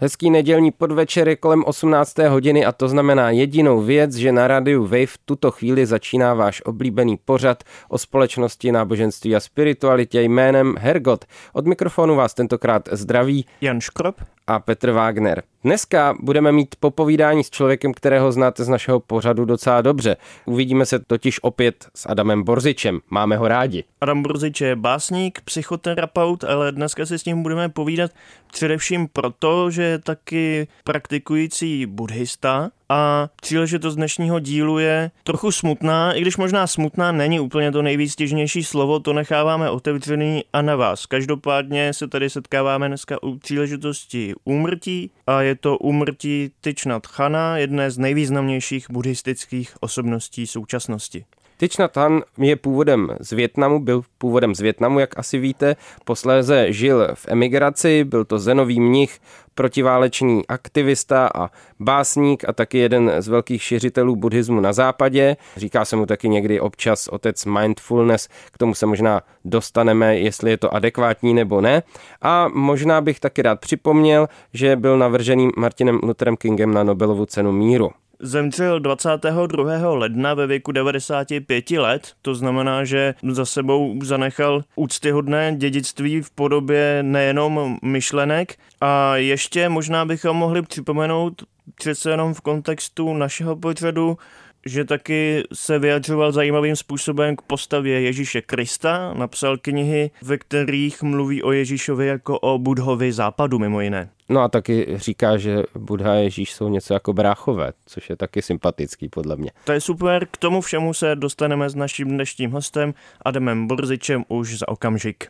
[0.00, 2.18] Hezký nedělní podvečer je kolem 18.
[2.18, 6.62] hodiny a to znamená jedinou věc, že na rádiu Wave v tuto chvíli začíná váš
[6.64, 11.24] oblíbený pořad o společnosti, náboženství a spiritualitě jménem Hergot.
[11.52, 14.16] Od mikrofonu vás tentokrát zdraví Jan Škrop
[14.48, 15.42] a Petr Wagner.
[15.64, 20.16] Dneska budeme mít popovídání s člověkem, kterého znáte z našeho pořadu docela dobře.
[20.44, 23.00] Uvidíme se totiž opět s Adamem Borzičem.
[23.10, 23.84] Máme ho rádi.
[24.00, 28.10] Adam Borzič je básník, psychoterapeut, ale dneska si s ním budeme povídat
[28.52, 36.20] především proto, že je taky praktikující buddhista a příležitost dnešního dílu je trochu smutná, i
[36.20, 41.06] když možná smutná není úplně to nejvýstěžnější slovo, to necháváme otevřený a na vás.
[41.06, 47.90] Každopádně se tady setkáváme dneska u příležitosti úmrtí a je to úmrtí Tyčnat Chana, jedné
[47.90, 51.24] z nejvýznamnějších buddhistických osobností současnosti.
[51.62, 57.08] Nhat Hanh je původem z Větnamu, byl původem z Větnamu, jak asi víte, posléze žil
[57.14, 59.18] v emigraci, byl to zenový mnich,
[59.54, 65.36] protiválečný aktivista a básník a taky jeden z velkých šiřitelů buddhismu na západě.
[65.56, 70.56] Říká se mu taky někdy občas otec mindfulness, k tomu se možná dostaneme, jestli je
[70.56, 71.82] to adekvátní nebo ne.
[72.22, 77.52] A možná bych taky rád připomněl, že byl navržený Martinem Lutherem Kingem na Nobelovu cenu
[77.52, 77.90] míru.
[78.20, 79.90] Zemřel 22.
[79.90, 86.98] ledna ve věku 95 let, to znamená, že za sebou zanechal úctyhodné dědictví v podobě
[87.02, 91.42] nejenom myšlenek a ještě možná bychom mohli připomenout
[91.74, 94.18] přece jenom v kontextu našeho pořadu,
[94.66, 101.42] že taky se vyjadřoval zajímavým způsobem k postavě Ježíše Krista, napsal knihy, ve kterých mluví
[101.42, 104.10] o Ježíšovi jako o budhovi západu mimo jiné.
[104.28, 108.42] No a taky říká, že Buddha a Ježíš jsou něco jako bráchové, což je taky
[108.42, 109.50] sympatický podle mě.
[109.64, 114.58] To je super, k tomu všemu se dostaneme s naším dnešním hostem Adamem Borzičem už
[114.58, 115.26] za okamžik.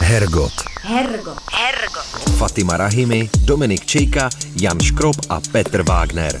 [0.00, 0.52] Hergot.
[0.80, 1.38] Hergot.
[1.52, 2.04] Hergot.
[2.36, 6.38] Fatima Rahimi, Dominik Čejka, Jan Škrob a Petr Wagner.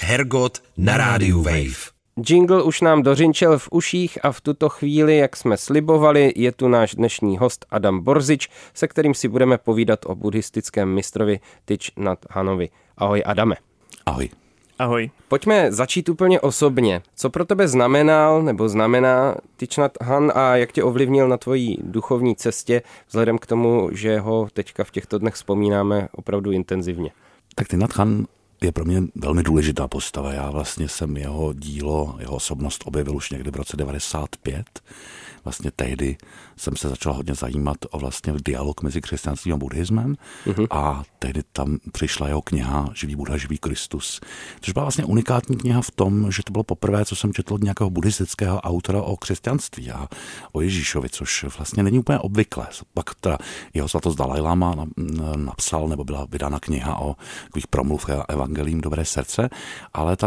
[0.00, 1.91] Hergot na rádiu Wave.
[2.16, 6.68] Jingle už nám dořinčel v uších a v tuto chvíli, jak jsme slibovali, je tu
[6.68, 12.18] náš dnešní host Adam Borzič, se kterým si budeme povídat o buddhistickém mistrovi Tyč Nhat
[12.30, 12.68] Hanovi.
[12.96, 13.56] Ahoj Adame.
[14.06, 14.28] Ahoj.
[14.78, 15.10] Ahoj.
[15.28, 17.02] Pojďme začít úplně osobně.
[17.16, 21.78] Co pro tebe znamenal nebo znamená Thich Nhat Han a jak tě ovlivnil na tvojí
[21.82, 27.10] duchovní cestě, vzhledem k tomu, že ho teďka v těchto dnech vzpomínáme opravdu intenzivně?
[27.54, 28.26] Tak Thich Nhat Han
[28.64, 30.32] je pro mě velmi důležitá postava.
[30.32, 34.66] Já vlastně jsem jeho dílo, jeho osobnost objevil už někdy v roce 95
[35.44, 36.16] vlastně tehdy
[36.56, 40.16] jsem se začal hodně zajímat o vlastně dialog mezi křesťanstvím a buddhismem
[40.46, 40.66] uh-huh.
[40.70, 44.20] a tehdy tam přišla jeho kniha Živý Buddha, Živý Kristus,
[44.60, 47.62] což byla vlastně unikátní kniha v tom, že to bylo poprvé, co jsem četl od
[47.62, 50.08] nějakého buddhistického autora o křesťanství a
[50.52, 52.66] o Ježíšovi, což vlastně není úplně obvyklé.
[52.94, 53.38] Pak teda
[53.74, 54.86] jeho svatost Dalai Lama
[55.36, 59.50] napsal, nebo byla vydána kniha o takových promluv a evangelím Dobré srdce,
[59.94, 60.26] ale ta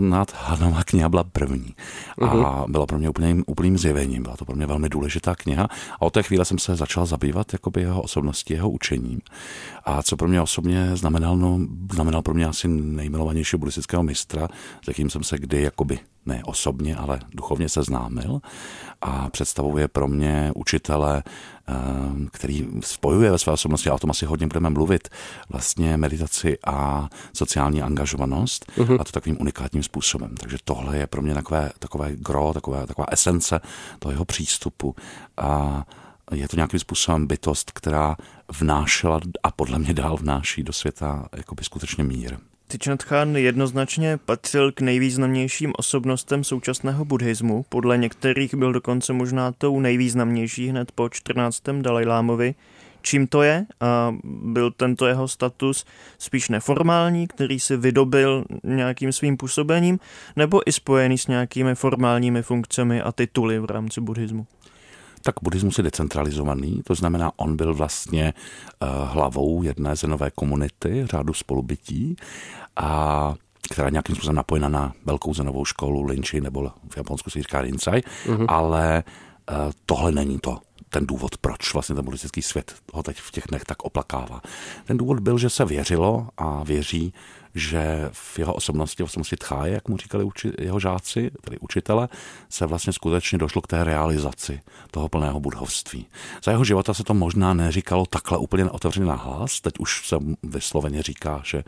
[0.00, 1.74] nadhanová kniha byla první
[2.18, 2.70] a uh-huh.
[2.70, 4.22] byla pro mě úplným, úplným zjevením.
[4.22, 5.68] Byla to pro mě velmi důležitá kniha
[6.00, 9.20] a od té chvíle jsem se začal zabývat jakoby jeho osobností, jeho učením.
[9.84, 11.60] A co pro mě osobně znamenal, no,
[11.92, 14.48] znamenal pro mě asi nejmilovanějšího buddhistického mistra,
[14.84, 18.40] s jakým jsem se kdy jakoby ne osobně, ale duchovně seznámil
[19.00, 21.22] a představuje pro mě učitele,
[21.68, 21.72] eh,
[22.32, 25.08] který spojuje ve své osobnosti, a o tom asi hodně budeme mluvit,
[25.48, 29.00] vlastně meditaci a sociální angažovanost uh-huh.
[29.00, 30.34] a to takovým unikátním způsobem.
[30.40, 33.60] Takže tohle je pro mě takové, takové gro, takové, taková esence
[33.98, 34.96] toho jeho přístupu
[35.36, 35.84] a
[36.32, 38.16] je to nějakým způsobem bytost, která
[38.60, 42.36] vnášela a podle mě dál vnáší do světa jakoby skutečně mír.
[42.68, 47.64] Thich Khan jednoznačně patřil k nejvýznamnějším osobnostem současného buddhismu.
[47.68, 51.62] Podle některých byl dokonce možná tou nejvýznamnější hned po 14.
[51.80, 52.54] Dalajlámovi.
[53.02, 53.66] Čím to je?
[53.80, 55.84] A byl tento jeho status
[56.18, 59.98] spíš neformální, který si vydobil nějakým svým působením,
[60.36, 64.46] nebo i spojený s nějakými formálními funkcemi a tituly v rámci buddhismu?
[65.26, 71.34] Tak buddhismus je decentralizovaný, to znamená, on byl vlastně uh, hlavou jedné zenové komunity, řádu
[71.34, 72.16] spolubytí,
[72.76, 73.34] a
[73.70, 78.00] která nějakým způsobem napojena na velkou zenovou školu Linči, nebo v Japonsku se říká Rinsai,
[78.00, 78.46] mm-hmm.
[78.48, 79.04] ale
[79.50, 79.56] uh,
[79.86, 80.58] tohle není to
[80.90, 84.40] ten důvod, proč vlastně ten buddhistický svět ho teď v těch dnech tak oplakává.
[84.84, 87.12] Ten důvod byl, že se věřilo a věří,
[87.56, 92.08] že v jeho osobnosti, v osobnosti Tcháje, jak mu říkali uči, jeho žáci, tedy učitele,
[92.48, 94.60] se vlastně skutečně došlo k té realizaci
[94.90, 96.06] toho plného budhovství.
[96.44, 100.16] Za jeho života se to možná neříkalo takhle úplně otevřeně na hlas, teď už se
[100.42, 101.64] vysloveně říká, že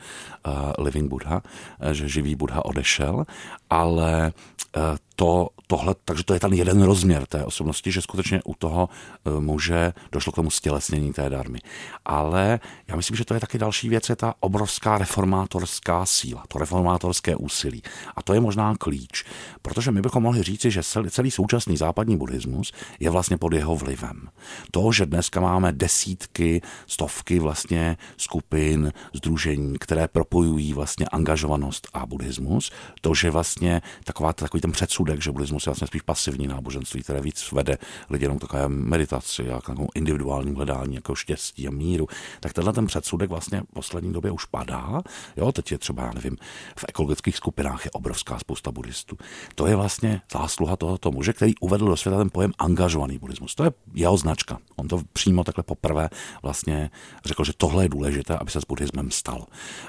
[0.47, 3.25] uh, living Buddha, uh, že živý Buddha odešel,
[3.71, 4.33] ale
[4.77, 4.83] uh,
[5.19, 8.89] to, tohle, takže to je ten jeden rozměr té osobnosti, že skutečně u toho
[9.39, 11.59] muže došlo k tomu stělesnění té darmy.
[12.05, 16.59] Ale já myslím, že to je taky další věc, je ta obrovská reformátorská síla, to
[16.59, 17.83] reformátorské úsilí.
[18.17, 19.25] A to je možná klíč,
[19.63, 24.29] protože my bychom mohli říci, že celý, současný západní buddhismus je vlastně pod jeho vlivem.
[24.71, 32.71] To, že dneska máme desítky, stovky vlastně skupin, združení, které propojují vlastně angažovanost a buddhismus,
[33.01, 34.73] to, že vlastně taková, takový ten
[35.09, 37.79] předsudek, že buddhismus je vlastně spíš pasivní náboženství, které víc vede
[38.11, 42.07] lidi jenom takové meditaci a k takovému individuálním hledání jako štěstí a míru,
[42.41, 45.03] tak tenhle ten předsudek vlastně v poslední době už padá.
[45.37, 46.37] Jo, teď je třeba, já nevím,
[46.79, 49.17] v ekologických skupinách je obrovská spousta buddhistů.
[49.55, 53.55] To je vlastně zásluha tohoto muže, který uvedl do světa ten pojem angažovaný buddhismus.
[53.55, 54.59] To je jeho značka.
[54.77, 56.09] On to přímo takhle poprvé
[56.43, 56.91] vlastně
[57.25, 59.47] řekl, že tohle je důležité, aby se s buddhismem stal.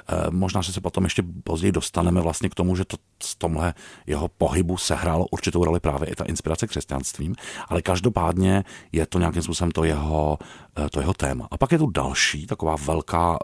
[0.08, 3.74] E, možná, že se potom ještě později dostaneme vlastně k tomu, že to z tomhle
[4.08, 4.78] jeho pohybu
[5.10, 7.36] sehrálo určitou roli právě i ta inspirace křesťanstvím,
[7.68, 10.38] ale každopádně je to nějakým způsobem to jeho,
[10.86, 11.48] e, to jeho téma.
[11.52, 13.38] A pak je tu další taková velká,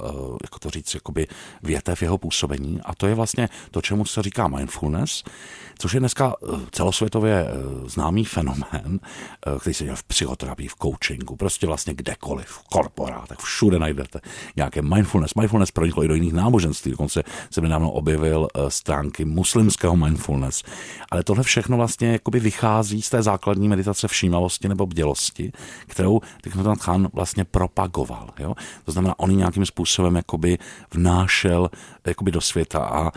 [0.44, 1.28] jako to říct, jakoby
[1.64, 5.24] větev jeho působení a to je vlastně to, čemu se říká mindfulness,
[5.78, 10.76] což je dneska eh, celosvětově eh, známý fenomén, eh, který se dělá v psychoterapii, v
[10.76, 14.20] coachingu, prostě vlastně kdekoliv, v korporátech, všude najdete
[14.56, 15.36] nějaké mindfulness.
[15.36, 20.64] Mindfulness proniklo i do jiných náboženství, dokonce se nedávno objevil stránky muslimského mindfulness.
[21.12, 25.52] Ale tohle všechno vlastně jakoby vychází z té základní meditace všímavosti nebo bdělosti,
[25.88, 28.30] kterou Thich Khan vlastně propagoval.
[28.40, 28.56] Jo?
[28.86, 30.58] To znamená, on nějakým způsobem jakoby
[30.94, 31.70] vnášel
[32.06, 33.12] jakoby do světa a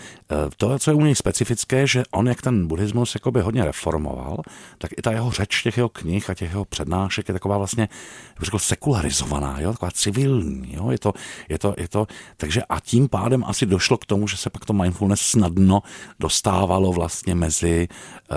[0.57, 4.43] to, co je u něj specifické, že on jak ten buddhismus jakoby hodně reformoval,
[4.79, 7.89] tak i ta jeho řeč těch jeho knih a těch jeho přednášek je taková vlastně,
[8.35, 9.73] jak řekl, sekularizovaná, jo?
[9.73, 10.75] taková civilní.
[10.75, 10.91] Jo?
[10.91, 11.13] Je to,
[11.49, 12.07] je to, je to,
[12.37, 15.83] takže a tím pádem asi došlo k tomu, že se pak to mindfulness snadno
[16.19, 17.89] dostávalo vlastně mezi
[18.31, 18.37] uh,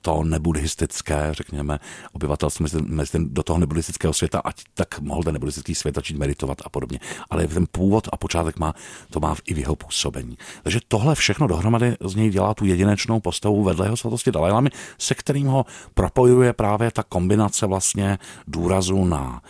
[0.00, 1.78] to nebuddhistické, řekněme,
[2.12, 6.16] obyvatelstvo, mezi, mezi ten, do toho nebuddhistického světa, ať tak mohl ten nebuddhistický svět začít
[6.16, 7.00] meditovat a podobně.
[7.30, 8.74] Ale ten původ a počátek má,
[9.10, 10.38] to má i v jeho působení.
[10.62, 15.14] Takže tohle všechno dohromady z něj dělá tu jedinečnou postavu vedle jeho svatosti Dalajlamy, se
[15.14, 19.42] kterým ho propojuje právě ta kombinace vlastně důrazu na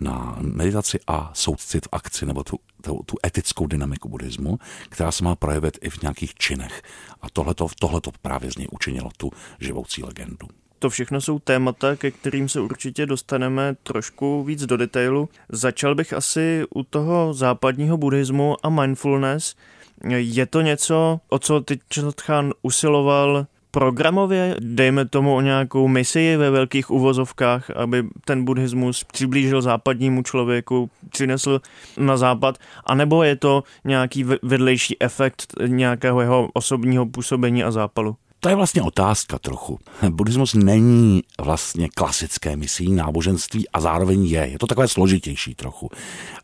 [0.00, 4.58] na meditaci a soucit v akci, nebo tu, tu, tu etickou dynamiku buddhismu,
[4.88, 6.82] která se má projevit i v nějakých činech.
[7.22, 9.30] A tohleto, tohleto právě z něj učinilo tu
[9.60, 10.46] živoucí legendu.
[10.78, 15.28] To všechno jsou témata, ke kterým se určitě dostaneme trošku víc do detailu.
[15.48, 19.54] Začal bych asi u toho západního buddhismu a mindfulness.
[20.16, 21.78] Je to něco, o co ty
[22.16, 29.62] Khan usiloval programově, dejme tomu o nějakou misi ve velkých uvozovkách, aby ten buddhismus přiblížil
[29.62, 31.60] západnímu člověku, přinesl
[31.98, 38.16] na západ, anebo je to nějaký vedlejší efekt nějakého jeho osobního působení a zápalu?
[38.44, 39.78] To je vlastně otázka trochu.
[40.10, 44.46] Buddhismus není vlastně klasické misí náboženství a zároveň je.
[44.46, 45.90] Je to takové složitější trochu.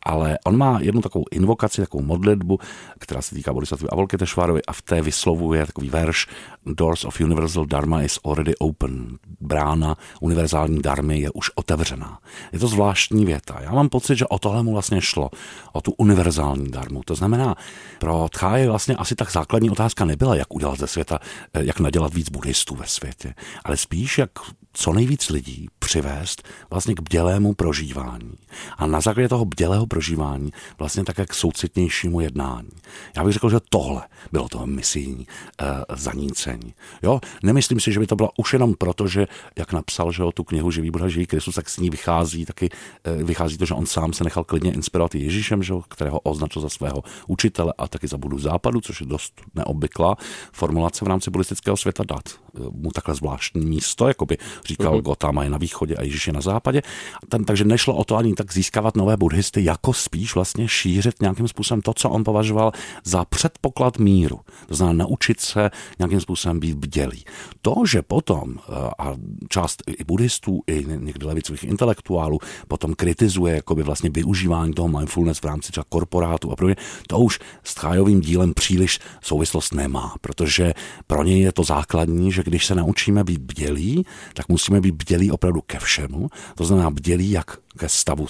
[0.02, 2.58] Ale on má jednu takovou invokaci, takovou modlitbu,
[2.98, 6.26] která se týká Bodhisattva Avalokiteshvarovi a v té vyslovuje takový verš
[6.66, 9.18] Doors of Universal Dharma is already open.
[9.40, 12.18] Brána univerzální darmy je už otevřená.
[12.52, 13.58] Je to zvláštní věta.
[13.60, 15.30] Já mám pocit, že o tohle mu vlastně šlo.
[15.72, 17.02] O tu univerzální darmu.
[17.04, 17.56] To znamená,
[17.98, 21.18] pro Tcháje vlastně asi tak základní otázka nebyla, jak udělat ze světa,
[21.54, 24.30] jak nadělat víc buddhistů ve světě, ale spíš jak
[24.72, 28.32] co nejvíc lidí přivést vlastně k bdělému prožívání.
[28.78, 32.68] A na základě toho bdělého prožívání vlastně také k soucitnějšímu jednání.
[33.16, 36.74] Já bych řekl, že tohle bylo to misijní uh, zanícení.
[37.02, 37.20] Jo?
[37.42, 39.26] Nemyslím si, že by to bylo už jenom proto, že
[39.58, 42.68] jak napsal, že o tu knihu Živý Buddha, Živý Kristus, tak s ní vychází taky,
[43.16, 46.68] uh, vychází to, že on sám se nechal klidně inspirovat Ježíšem, že, kterého označil za
[46.68, 50.16] svého učitele a taky za budu západu, což je dost neobvyklá
[50.52, 52.22] formulace v rámci buddhistického světa dát
[52.52, 55.02] uh, mu takhle zvláštní místo, jako by říkal uh-huh.
[55.02, 56.82] Gotama je na východě a Ježíš je na západě.
[57.28, 61.48] Ten, takže nešlo o to ani tak získávat nové buddhisty, jako spíš vlastně šířit nějakým
[61.48, 62.72] způsobem to, co on považoval
[63.04, 64.40] za předpoklad míru.
[64.66, 67.24] To znamená naučit se nějakým způsobem být bdělý.
[67.62, 69.16] To, že potom eh, a
[69.48, 75.44] část i buddhistů, i někdy levicových intelektuálů potom kritizuje jakoby vlastně využívání toho mindfulness v
[75.44, 80.74] rámci třeba korporátu a podobně, to už s Tchájovým dílem příliš souvislost nemá, protože
[81.06, 85.30] pro něj je to základní, že když se naučíme být bdělí, tak musíme být bdělí
[85.30, 86.28] opravdu ke všemu.
[86.54, 88.26] To znamená bdělí jak ke stavu,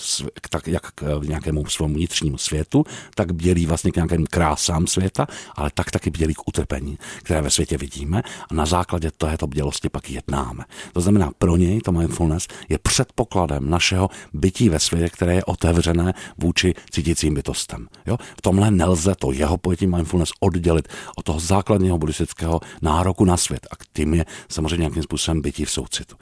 [0.50, 5.70] tak jak k nějakému svému vnitřnímu světu, tak bdělí vlastně k nějakým krásám světa, ale
[5.74, 10.10] tak taky bdělí k utrpení, které ve světě vidíme a na základě této bdělosti pak
[10.10, 10.64] jednáme.
[10.92, 16.14] To znamená, pro něj to mindfulness je předpokladem našeho bytí ve světě, které je otevřené
[16.38, 17.88] vůči cítícím bytostem.
[18.06, 18.16] Jo?
[18.38, 23.66] V tomhle nelze to jeho pojetí mindfulness oddělit od toho základního buddhistického nároku na svět
[23.70, 26.16] a tím je samozřejmě nějakým způsobem bytí v soucitu.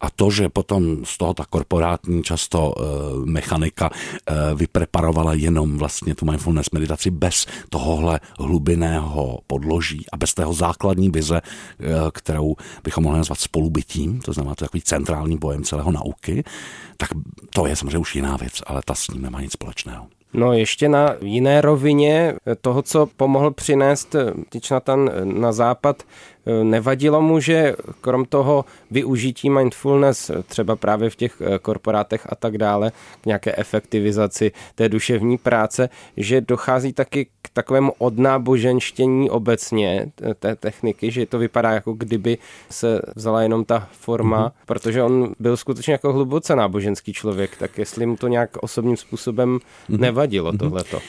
[0.00, 2.82] A to, že potom z toho ta korporátní často e,
[3.24, 10.52] mechanika e, vypreparovala jenom vlastně tu mindfulness meditaci bez tohohle hlubinného podloží a bez tého
[10.52, 11.42] základní vize, e,
[12.12, 16.44] kterou bychom mohli nazvat spolubytím, to znamená to takový centrální pojem celého nauky,
[16.96, 17.10] tak
[17.50, 20.06] to je samozřejmě už jiná věc, ale ta s ním nemá nic společného.
[20.32, 24.16] No ještě na jiné rovině toho, co pomohl přinést
[24.48, 26.02] Tyčnatan na západ,
[26.62, 32.92] nevadilo mu, že krom toho využití mindfulness třeba právě v těch korporátech a tak dále
[33.20, 41.10] k nějaké efektivizaci té duševní práce, že dochází taky k takovému odnáboženštění obecně té techniky,
[41.10, 42.38] že to vypadá jako kdyby
[42.70, 44.66] se vzala jenom ta forma, mm-hmm.
[44.66, 49.58] protože on byl skutečně jako hluboce náboženský člověk, tak jestli mu to nějak osobním způsobem
[49.58, 49.98] mm-hmm.
[50.00, 50.58] nevadilo mm-hmm.
[50.58, 51.00] tohleto.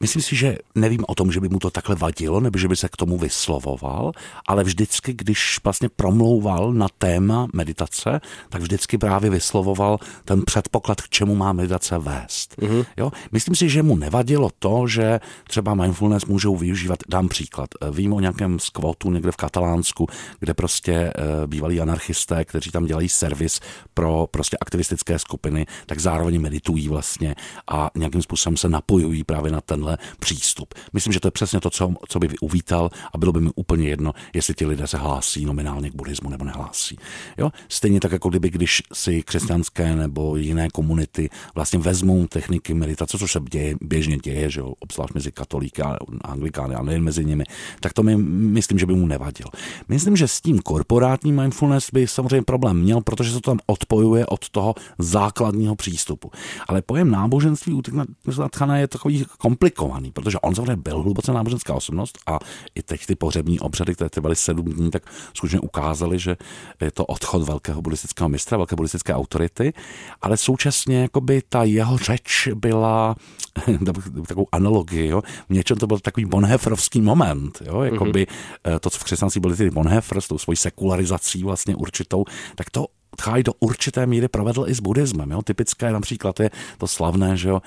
[0.00, 2.76] Myslím si, že nevím o tom, že by mu to takhle vadilo, nebo že by
[2.76, 4.12] se k tomu vyslovoval,
[4.46, 11.08] ale vždycky, když vlastně promlouval na téma meditace, tak vždycky právě vyslovoval ten předpoklad, k
[11.08, 12.56] čemu má meditace vést.
[12.58, 12.86] Mm-hmm.
[12.96, 13.12] Jo?
[13.32, 18.20] Myslím si, že mu nevadilo to, že třeba mindfulness můžou využívat, dám příklad, vím o
[18.20, 20.06] nějakém skvotu někde v Katalánsku,
[20.40, 21.12] kde prostě eh,
[21.46, 23.60] bývalí anarchisté, kteří tam dělají servis
[23.94, 27.34] pro prostě aktivistické skupiny, tak zároveň meditují vlastně
[27.70, 30.74] a nějakým způsobem se napojují právě na ten tenhle přístup.
[30.92, 33.88] Myslím, že to je přesně to, co, co by uvítal a bylo by mi úplně
[33.88, 36.96] jedno, jestli ti lidé se hlásí nominálně k buddhismu nebo nehlásí.
[37.38, 37.50] Jo?
[37.68, 43.32] Stejně tak, jako kdyby, když si křesťanské nebo jiné komunity vlastně vezmou techniky meditace, což
[43.32, 44.72] se děje, běžně děje, že jo?
[44.78, 47.44] obzvlášť mezi katolíky a anglikány a nejen mezi nimi,
[47.80, 49.46] tak to mi myslím, že by mu nevadil.
[49.88, 54.26] Myslím, že s tím korporátním mindfulness by samozřejmě problém měl, protože se to tam odpojuje
[54.26, 56.30] od toho základního přístupu.
[56.68, 57.82] Ale pojem náboženství u
[58.50, 62.38] Tchana je takový komplikovaný komplikovaný, protože on samozřejmě byl hluboce náboženská osobnost a
[62.74, 65.02] i teď ty pohřební obřady, které trvaly sedm dní, tak
[65.34, 66.36] skutečně ukázaly, že
[66.80, 69.72] je to odchod velkého buddhistického mistra, velké buddhistické autority,
[70.22, 73.14] ale současně jakoby ta jeho řeč byla
[74.26, 78.78] takovou analogii, jo, v něčem to byl takový bonhefrovský moment, jo, jakoby mm-hmm.
[78.80, 82.86] to, co v křesťanství byly ty bonhefr s tou svojí sekularizací vlastně určitou, tak to
[83.16, 85.30] Tchaj do určité míry provedl i s buddhismem.
[85.30, 85.42] Jo?
[85.42, 87.62] Typické například je to slavné, že jo?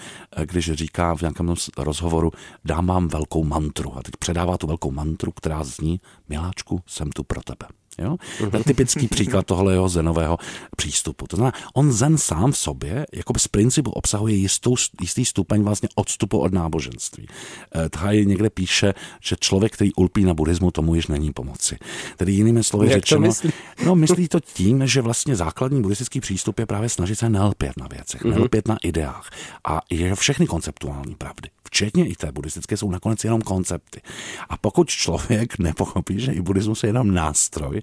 [0.45, 2.31] když říká v nějakém rozhovoru,
[2.65, 3.97] dám vám velkou mantru.
[3.97, 7.80] A teď předává tu velkou mantru, která zní, miláčku, jsem tu pro tebe.
[7.99, 8.17] Jo?
[8.51, 10.37] Ten typický příklad tohle jeho zenového
[10.77, 11.27] přístupu.
[11.27, 15.89] To znamená, on zen sám v sobě jako z principu obsahuje jistou, jistý stupeň vlastně
[15.95, 17.27] odstupu od náboženství.
[17.75, 21.77] Eh, Thaj někde píše, že člověk, který ulpí na buddhismu, tomu již není pomoci.
[22.17, 23.51] Tedy jinými slovy Jak řečeno, to myslí?
[23.85, 27.87] no myslí to tím, že vlastně základní buddhistický přístup je právě snažit se nelpět na
[27.87, 28.31] věcech, mm-hmm.
[28.31, 29.29] nelpět na ideách.
[29.67, 34.01] A je všechny konceptuální pravdy včetně i té buddhistické, jsou nakonec jenom koncepty.
[34.49, 37.81] A pokud člověk nepochopí, že i buddhismus je jenom nástroj,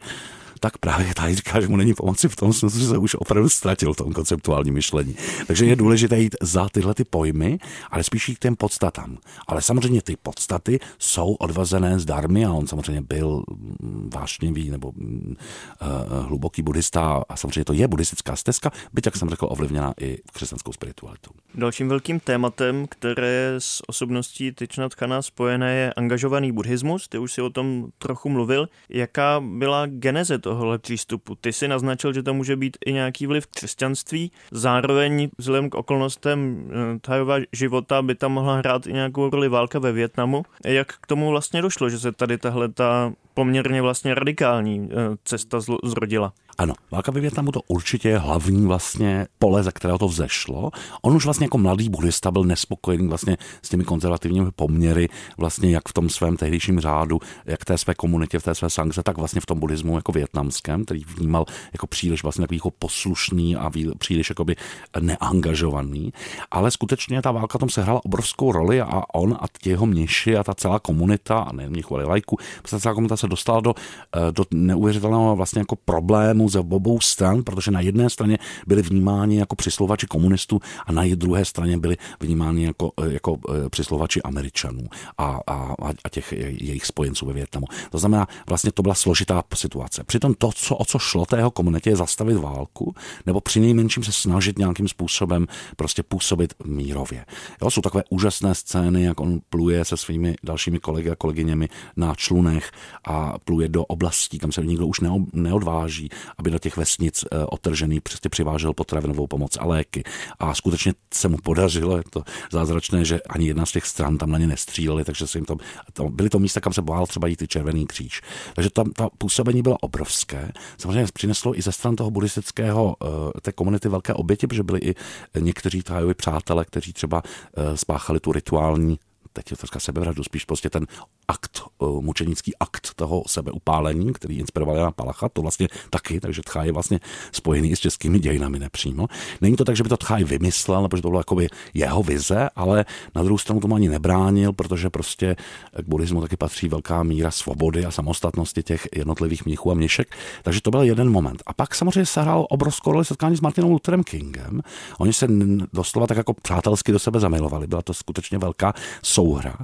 [0.58, 3.48] tak právě tady říká, že mu není pomoci v tom smyslu, že se už opravdu
[3.48, 5.16] ztratil v tom konceptuálním myšlení.
[5.46, 7.58] Takže je důležité jít za tyhle ty pojmy,
[7.90, 9.18] ale spíš jít k těm podstatám.
[9.46, 14.88] Ale samozřejmě ty podstaty jsou odvazené z darmy a on samozřejmě byl mm, vášnivý nebo
[14.88, 20.18] uh, hluboký buddhista a samozřejmě to je buddhistická stezka, byť, jak jsem řekl, ovlivněna i
[20.32, 21.30] křesťanskou spiritualitou.
[21.54, 27.08] Dalším velkým tématem, které s osobností Tyčnat Khana spojené, je angažovaný buddhismus.
[27.08, 28.68] Ty už si o tom trochu mluvil.
[28.88, 31.35] Jaká byla geneze tohohle přístupu.
[31.35, 34.33] Ty si naznačil, že to může být i nějaký vliv křesťanství.
[34.50, 36.38] Zároveň vzhledem k okolnostem
[36.71, 40.43] eh, Thajova života by tam mohla hrát i nějakou roli válka ve Větnamu.
[40.64, 45.61] Jak k tomu vlastně došlo, že se tady tahle ta poměrně vlastně radikální eh, cesta
[45.85, 46.33] zrodila?
[46.59, 50.71] Ano, válka ve Větnamu to určitě je hlavní vlastně pole, ze kterého to vzešlo.
[51.02, 55.88] On už vlastně jako mladý buddhista byl nespokojený vlastně s těmi konzervativními poměry, vlastně jak
[55.88, 59.19] v tom svém tehdejším řádu, jak v té své komunitě, v té své sangře, tak
[59.19, 63.57] vlastně v tom buddhismu jako Větnamu větnamském, který vnímal jako příliš vlastně takový jako poslušný
[63.57, 64.57] a příliš jakoby
[65.00, 66.12] neangažovaný,
[66.50, 70.54] ale skutečně ta válka tom sehrála obrovskou roli a on a jeho mniši a ta
[70.54, 72.37] celá komunita, a nejen mnichů, ale lajků,
[72.71, 73.75] ta celá komunita se dostala do,
[74.16, 79.38] eh, do neuvěřitelného vlastně jako problému ze obou stran, protože na jedné straně byli vnímáni
[79.38, 84.85] jako přislovači komunistů a na druhé straně byli vnímáni jako, eh, jako eh, přislovači Američanů
[85.18, 87.66] a, a, a těch jejich spojenců ve Větnamu.
[87.90, 90.04] To znamená, vlastně to byla složitá situace.
[90.04, 92.94] Přitom to, co, o co šlo té komunitě, je zastavit válku,
[93.26, 97.25] nebo při nejmenším se snažit nějakým způsobem prostě působit mírově.
[97.62, 102.14] Jo, jsou takové úžasné scény, jak on pluje se svými dalšími kolegy a kolegyněmi na
[102.14, 102.70] člunech
[103.04, 105.00] a pluje do oblastí, kam se nikdo už
[105.32, 106.08] neodváží,
[106.38, 110.02] aby do těch vesnic eh, otržený prostě přivážel potravinovou pomoc a léky.
[110.38, 114.30] A skutečně se mu podařilo, je to zázračné, že ani jedna z těch stran tam
[114.30, 115.56] na ně nestříleli, takže se jim to,
[115.92, 118.20] to byly to místa, kam se bál třeba jít i Červený kříž.
[118.54, 119.76] Takže tam ta působení bylo
[120.18, 120.52] obrovské.
[120.78, 124.94] Samozřejmě přineslo i ze stran toho buddhistického eh, té komunity velké oběti, protože byli i
[125.38, 128.98] někteří Thajovi přátelé, kteří třeba eh, spáchali tu rituální
[129.32, 130.87] teď je to sebevraždu, spíš prostě ten
[131.28, 136.66] akt, eh, mučenický akt toho sebeupálení, který inspiroval Jana Palacha, to vlastně taky, takže Tchaj
[136.66, 137.00] je vlastně
[137.32, 139.06] spojený i s českými dějinami nepřímo.
[139.40, 142.85] Není to tak, že by to Tchaj vymyslel, protože to bylo jakoby jeho vize, ale
[143.14, 145.37] na druhou stranu tomu ani nebránil, protože prostě
[145.82, 150.16] k buddhismu taky patří velká míra svobody a samostatnosti těch jednotlivých mnichů a měšek.
[150.42, 151.42] Takže to byl jeden moment.
[151.47, 154.62] A pak samozřejmě se hrál obrovskou roli setkání s Martinem Lutherem Kingem.
[154.99, 155.28] Oni se
[155.73, 157.66] doslova tak jako přátelsky do sebe zamilovali.
[157.66, 159.56] Byla to skutečně velká souhra.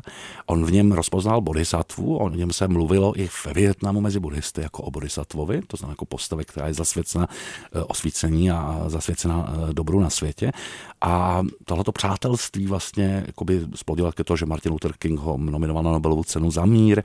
[0.47, 4.83] On v něm rozpoznal bodhisattvu, o něm se mluvilo i v Větnamu mezi buddhisty jako
[4.83, 10.01] o bodhisattvovi, to znamená jako postave, která je zasvěcena eh, osvícení a zasvěcena eh, dobru
[10.01, 10.53] na světě.
[11.01, 15.91] A tohleto přátelství vlastně jakoby splodilo ke to, že Martin Luther King ho nominoval na
[15.91, 17.03] Nobelovu cenu za mír.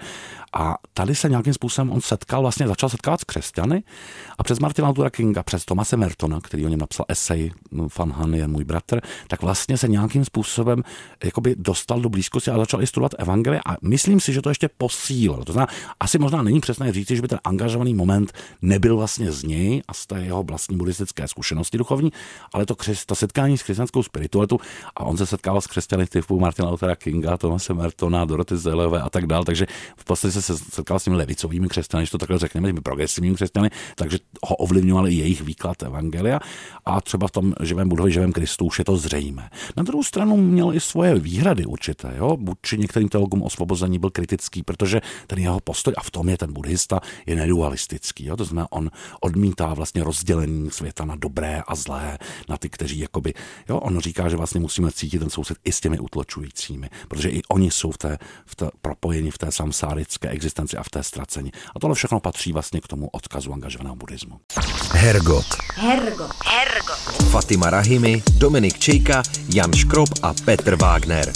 [0.54, 3.84] A tady se nějakým způsobem on setkal, vlastně začal setkávat s křesťany
[4.38, 7.52] a přes Martina Luthera Kinga, přes Tomase Mertona, který o něm napsal esej
[7.88, 10.84] Fan Han je můj bratr, tak vlastně se nějakým způsobem
[11.24, 14.70] jakoby dostal do blízkosti a začal i studovat evangelie a myslím si, že to ještě
[14.78, 15.44] posílil.
[15.44, 19.44] To znamená, asi možná není přesné říct, že by ten angažovaný moment nebyl vlastně z
[19.44, 22.12] něj a z té jeho vlastní buddhistické zkušenosti duchovní,
[22.54, 24.60] ale to, to setkání s křesťanskou spiritualitou
[24.96, 29.10] a on se setkával s křesťany typu Martina Luthera Kinga, Tomase Mertona, Doroty Zelové a
[29.10, 29.66] tak dále, takže
[29.98, 33.70] v podstatě se setkal s těmi levicovými křesťany, že to takhle řekneme, těmi progresivními křesťany,
[33.96, 36.40] takže ho ovlivňoval i jejich výklad evangelia
[36.86, 39.50] a třeba v tom živém budovi, živém Kristu už je to zřejmé.
[39.78, 42.38] Na druhou stranu měl i svoje výhrady určité, jo?
[42.62, 44.29] či některým teologům osvobození byl kritický,
[44.64, 48.26] protože ten jeho postoj, a v tom je ten buddhista, je nedualistický.
[48.26, 48.38] Jo?
[48.38, 52.18] To znamená, on odmítá vlastně rozdělení světa na dobré a zlé,
[52.50, 53.34] na ty, kteří jakoby,
[53.70, 53.80] jo?
[53.80, 57.72] on říká, že vlastně musíme cítit ten soused i s těmi utločujícími, protože i oni
[57.72, 61.52] jsou v té, v té propojení v té samsárické existenci a v té ztracení.
[61.76, 64.40] A tohle všechno patří vlastně k tomu odkazu angažovaného buddhismu.
[64.92, 65.46] Hergot.
[65.76, 66.32] Hergot.
[66.46, 67.30] Hergot.
[67.32, 71.34] Fatima Rahimi, Dominik Čejka, Jan Škrob a Petr Wagner.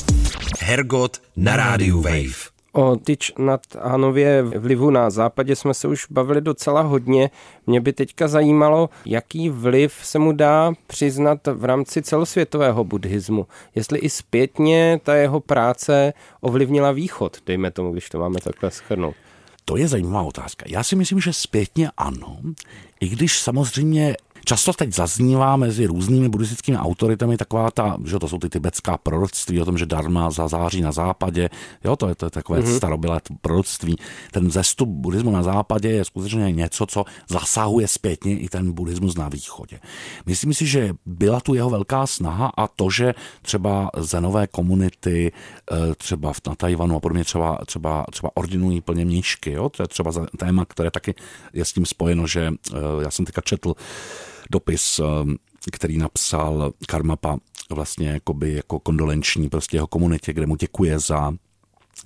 [0.59, 2.52] Hergot na rádiu Wave.
[2.75, 7.29] O Tyč nad Hanově vlivu na západě jsme se už bavili docela hodně.
[7.67, 13.47] Mě by teďka zajímalo, jaký vliv se mu dá přiznat v rámci celosvětového buddhismu.
[13.75, 19.15] Jestli i zpětně ta jeho práce ovlivnila východ, dejme tomu, když to máme takhle schrnout.
[19.65, 20.65] To je zajímavá otázka.
[20.69, 22.37] Já si myslím, že zpětně ano,
[22.99, 28.39] i když samozřejmě Často teď zaznívá mezi různými buddhistickými autoritami taková ta, že to jsou
[28.39, 31.49] ty tibetská proroctví o tom, že Dharma zazáří na západě.
[31.83, 32.77] Jo, to je, to je takové mm-hmm.
[32.77, 33.95] starobylé proroctví.
[34.31, 39.29] Ten zestup buddhismu na západě je skutečně něco, co zasahuje zpětně i ten buddhismus na
[39.29, 39.79] východě.
[40.25, 45.31] Myslím si, že byla tu jeho velká snaha a to, že třeba zenové komunity,
[45.71, 49.51] eh, třeba na Tajvanu a podobně třeba, třeba, třeba ordinují plně mnížky.
[49.51, 49.69] Jo?
[49.69, 51.15] To je třeba téma, které taky
[51.53, 53.73] je s tím spojeno, že eh, já jsem teďka četl
[54.53, 55.03] dopis, eh,
[55.71, 57.37] který napsal Karmapa
[57.69, 61.33] vlastně jakoby jako kondolenční prostě jeho komunitě, kde mu děkuje za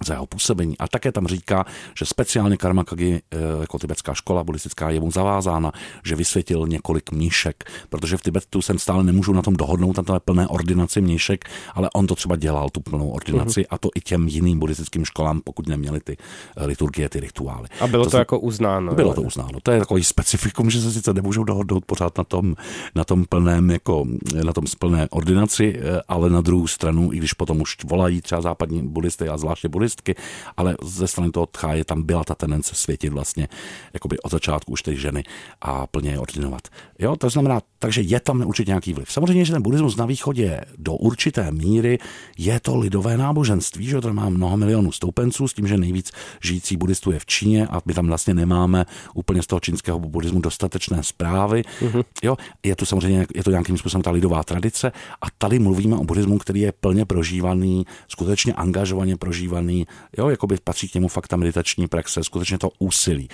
[0.05, 0.77] za jeho působení.
[0.77, 1.65] A také tam říká,
[1.97, 5.71] že speciálně Karma Kagi eh, jako tibetská škola buddhistická je mu zavázána,
[6.03, 10.13] že vysvětil několik mníšek, protože v Tibetu se stále nemůžu na tom dohodnout, tam to
[10.13, 13.67] je plné ordinaci mníšek, ale on to třeba dělal, tu plnou ordinaci, uh-huh.
[13.69, 16.17] a to i těm jiným buddhistickým školám, pokud neměli ty
[16.57, 17.67] eh, liturgie, ty rituály.
[17.79, 18.93] A bylo to, to jako uznáno.
[18.93, 19.59] Bylo to uznáno.
[19.63, 22.55] To je takový specifikum, že se sice nemůžou dohodnout pořád na tom,
[22.95, 24.05] na tom plném, jako
[24.43, 28.41] na tom plné ordinaci, eh, ale na druhou stranu, i když potom už volají třeba
[28.41, 30.15] západní buddhisty a zvláště buddhistky,
[30.57, 33.47] ale ze strany toho tcháje tam byla ta tendence světit vlastně
[33.93, 35.23] jakoby od začátku už ty ženy
[35.61, 36.67] a plně je ordinovat.
[36.99, 39.11] Jo, to znamená, takže je tam určitě nějaký vliv.
[39.11, 41.97] Samozřejmě, že ten buddhismus na východě do určité míry
[42.37, 46.11] je to lidové náboženství, že to má mnoho milionů stoupenců, s tím, že nejvíc
[46.43, 50.39] žijící buddhistů je v Číně a my tam vlastně nemáme úplně z toho čínského buddhismu
[50.39, 51.63] dostatečné zprávy.
[51.81, 52.03] Mm-hmm.
[52.23, 56.03] Jo, je to samozřejmě je to nějakým způsobem ta lidová tradice a tady mluvíme o
[56.03, 59.87] buddhismu, který je plně prožívaný, skutečně angažovaně prožívaný,
[60.17, 63.29] jo, jako by patří k němu fakt ta meditační praxe, skutečně to úsilí.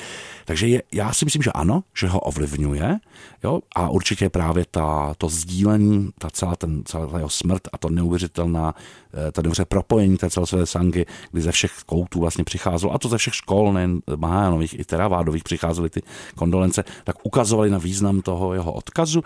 [0.46, 3.00] Takže je, já si myslím, že ano, že ho ovlivňuje,
[3.44, 7.90] jo, a určitě právě ta, to sdílení, ta celá, ten, celá jeho smrt a to
[7.90, 8.76] neuvěřitelná,
[9.28, 12.98] eh, to neuvěřitelné propojení té celé své sangy, kdy ze všech koutů vlastně přicházelo, a
[12.98, 16.02] to ze všech škol, nejen Mahajánových, i Teravádových přicházely ty
[16.36, 19.22] kondolence, tak ukazovali na význam toho jeho odkazu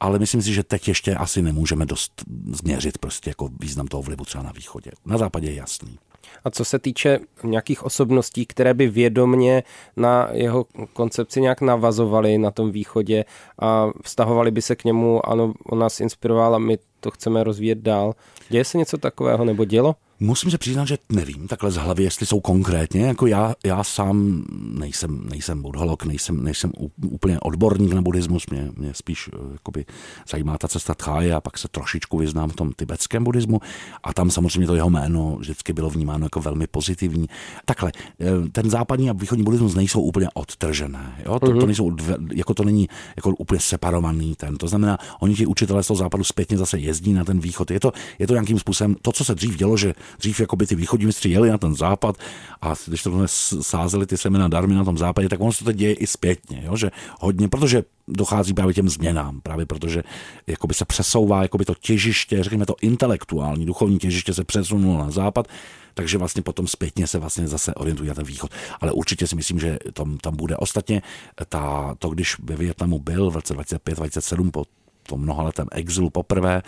[0.00, 4.24] ale myslím si, že teď ještě asi nemůžeme dost změřit prostě jako význam toho vlivu
[4.24, 4.90] třeba na východě.
[5.06, 5.98] Na západě je jasný.
[6.44, 9.62] A co se týče nějakých osobností, které by vědomně
[9.96, 13.24] na jeho koncepci nějak navazovaly na tom východě
[13.58, 17.78] a vztahovali by se k němu, ano, on nás inspiroval a my to chceme rozvíjet
[17.78, 18.14] dál.
[18.48, 19.94] Děje se něco takového nebo dělo?
[20.20, 23.06] Musím se přiznat, že nevím takhle z hlavy, jestli jsou konkrétně.
[23.06, 28.94] Jako já, já sám nejsem, nejsem buddholog, nejsem, nejsem úplně odborník na buddhismus, mě, mě
[28.94, 29.84] spíš eh, jakoby,
[30.30, 33.60] zajímá ta cesta tcháje a pak se trošičku vyznám v tom tibetském buddhismu
[34.02, 37.26] a tam samozřejmě to jeho jméno vždycky bylo vnímáno jako velmi pozitivní.
[37.64, 41.22] Takhle, eh, ten západní a východní buddhismus nejsou úplně odtržené.
[41.24, 41.40] Jo?
[41.40, 41.66] To, to mhm.
[41.66, 41.96] nejsou,
[42.34, 44.56] jako to není jako úplně separovaný ten.
[44.56, 47.70] To znamená, oni ti učitelé z toho západu zpětně zase jezdí na ten východ.
[47.70, 50.66] Je to, je to nějakým způsobem, to, co se dřív dělo, že dřív jako by
[50.66, 52.16] ty východní mistři jeli na ten západ
[52.62, 53.26] a když to
[53.60, 56.76] sázeli ty semena darmy na tom západě, tak ono se to děje i zpětně, jo?
[56.76, 56.90] že
[57.20, 60.02] hodně, protože dochází právě těm změnám, právě protože
[60.46, 65.48] jakoby se přesouvá jakoby to těžiště, řekněme to intelektuální, duchovní těžiště se přesunulo na západ,
[65.94, 68.50] takže vlastně potom zpětně se vlastně zase orientují na ten východ.
[68.80, 70.56] Ale určitě si myslím, že tam, tam bude.
[70.56, 71.02] Ostatně
[71.48, 74.64] ta, to, když ve Větnamu byl v roce 25-27 po
[75.06, 76.62] tom mnohaletém exilu poprvé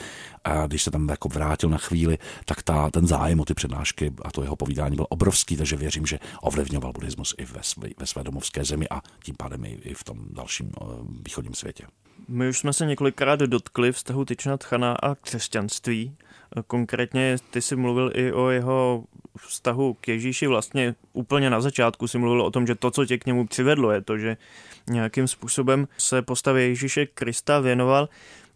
[0.44, 4.12] a když se tam jako vrátil na chvíli, tak ta, ten zájem o ty přednášky
[4.24, 8.06] a to jeho povídání byl obrovský, takže věřím, že ovlivňoval buddhismus i ve, své, ve
[8.06, 10.88] své domovské zemi a tím pádem i, i v tom dalším uh,
[11.26, 11.84] východním světě.
[12.28, 16.16] My už jsme se několikrát dotkli vztahu Tyčna Tchana a křesťanství.
[16.66, 19.04] Konkrétně ty jsi mluvil i o jeho
[19.46, 20.46] vztahu k Ježíši.
[20.46, 23.90] Vlastně úplně na začátku si mluvil o tom, že to, co tě k němu přivedlo,
[23.90, 24.36] je to, že
[24.90, 28.08] nějakým způsobem se postavě Ježíše Krista věnoval.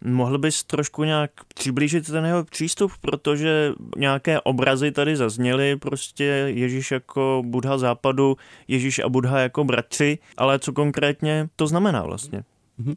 [0.05, 6.91] Mohl bys trošku nějak přiblížit ten jeho přístup, protože nějaké obrazy tady zazněly, prostě Ježíš
[6.91, 12.43] jako Budha západu, Ježíš a Budha jako bratři, ale co konkrétně to znamená vlastně?
[12.79, 12.95] Mm-hmm.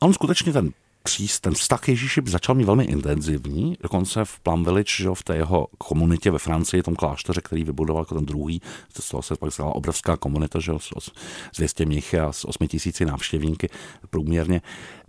[0.00, 0.70] On skutečně ten
[1.06, 5.36] příst, ten vztah Ježíši začal mít velmi intenzivní, dokonce v Plum Village, že v té
[5.36, 8.62] jeho komunitě ve Francii, tom klášteře, který vybudoval jako ten druhý,
[9.00, 11.10] z toho se pak stala obrovská komunita, že s
[11.56, 13.68] 200 mnichy a s 8 tisíci návštěvníky
[14.10, 14.60] průměrně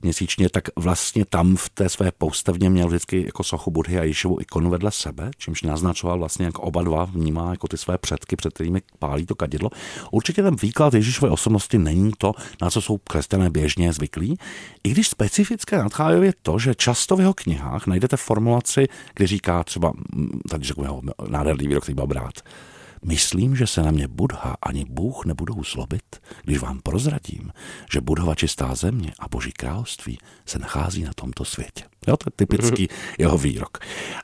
[0.05, 4.41] měsíčně, tak vlastně tam v té své poustevně měl vždycky jako sochu Budhy a Ježíšovu
[4.41, 8.53] ikonu vedle sebe, čímž naznačoval vlastně, jak oba dva vnímá jako ty své předky, před
[8.53, 9.69] kterými pálí to kadidlo.
[10.11, 14.37] Určitě ten výklad Ježíšové osobnosti není to, na co jsou křesťané běžně zvyklí,
[14.83, 19.93] i když specifické nadchájově to, že často v jeho knihách najdete formulaci, kdy říká třeba,
[20.49, 22.33] tady řeknu jeho nádherný výrok, který byl brát,
[23.07, 27.51] Myslím, že se na mě Budha ani Bůh nebudou zlobit, když vám prozradím,
[27.91, 31.83] že Budhova čistá země a Boží království se nachází na tomto světě.
[32.07, 32.87] Jo, to je typický
[33.17, 33.77] jeho výrok.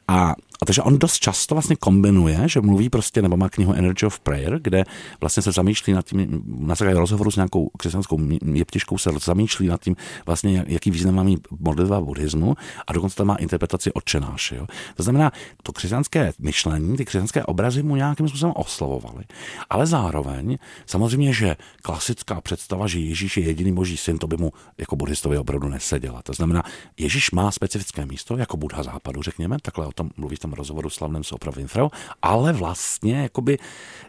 [0.08, 4.06] A a takže on dost často vlastně kombinuje, že mluví prostě, nebo má knihu Energy
[4.06, 4.84] of Prayer, kde
[5.22, 8.20] vlastně se zamýšlí nad tím, na základě rozhovoru s nějakou křesťanskou
[8.54, 12.56] jeptiškou se zamýšlí nad tím, vlastně, jaký význam má mít modlitba buddhismu
[12.88, 14.56] a dokonce tam má interpretaci odčenáše.
[14.56, 14.68] Jo.
[14.96, 15.32] To znamená,
[15.64, 19.24] to křesťanské myšlení, ty křesťanské obrazy mu nějakým způsobem oslovovaly.
[19.70, 24.52] Ale zároveň, samozřejmě, že klasická představa, že Ježíš je jediný boží syn, to by mu
[24.78, 26.22] jako buddhistovi opravdu neseděla.
[26.22, 26.64] To znamená,
[26.98, 31.32] Ježíš má specifické místo, jako Buddha západu, řekněme, takhle o tom mluví tom rozhovoru s
[31.32, 31.88] Oprah Winfrey,
[32.22, 33.58] ale vlastně jakoby,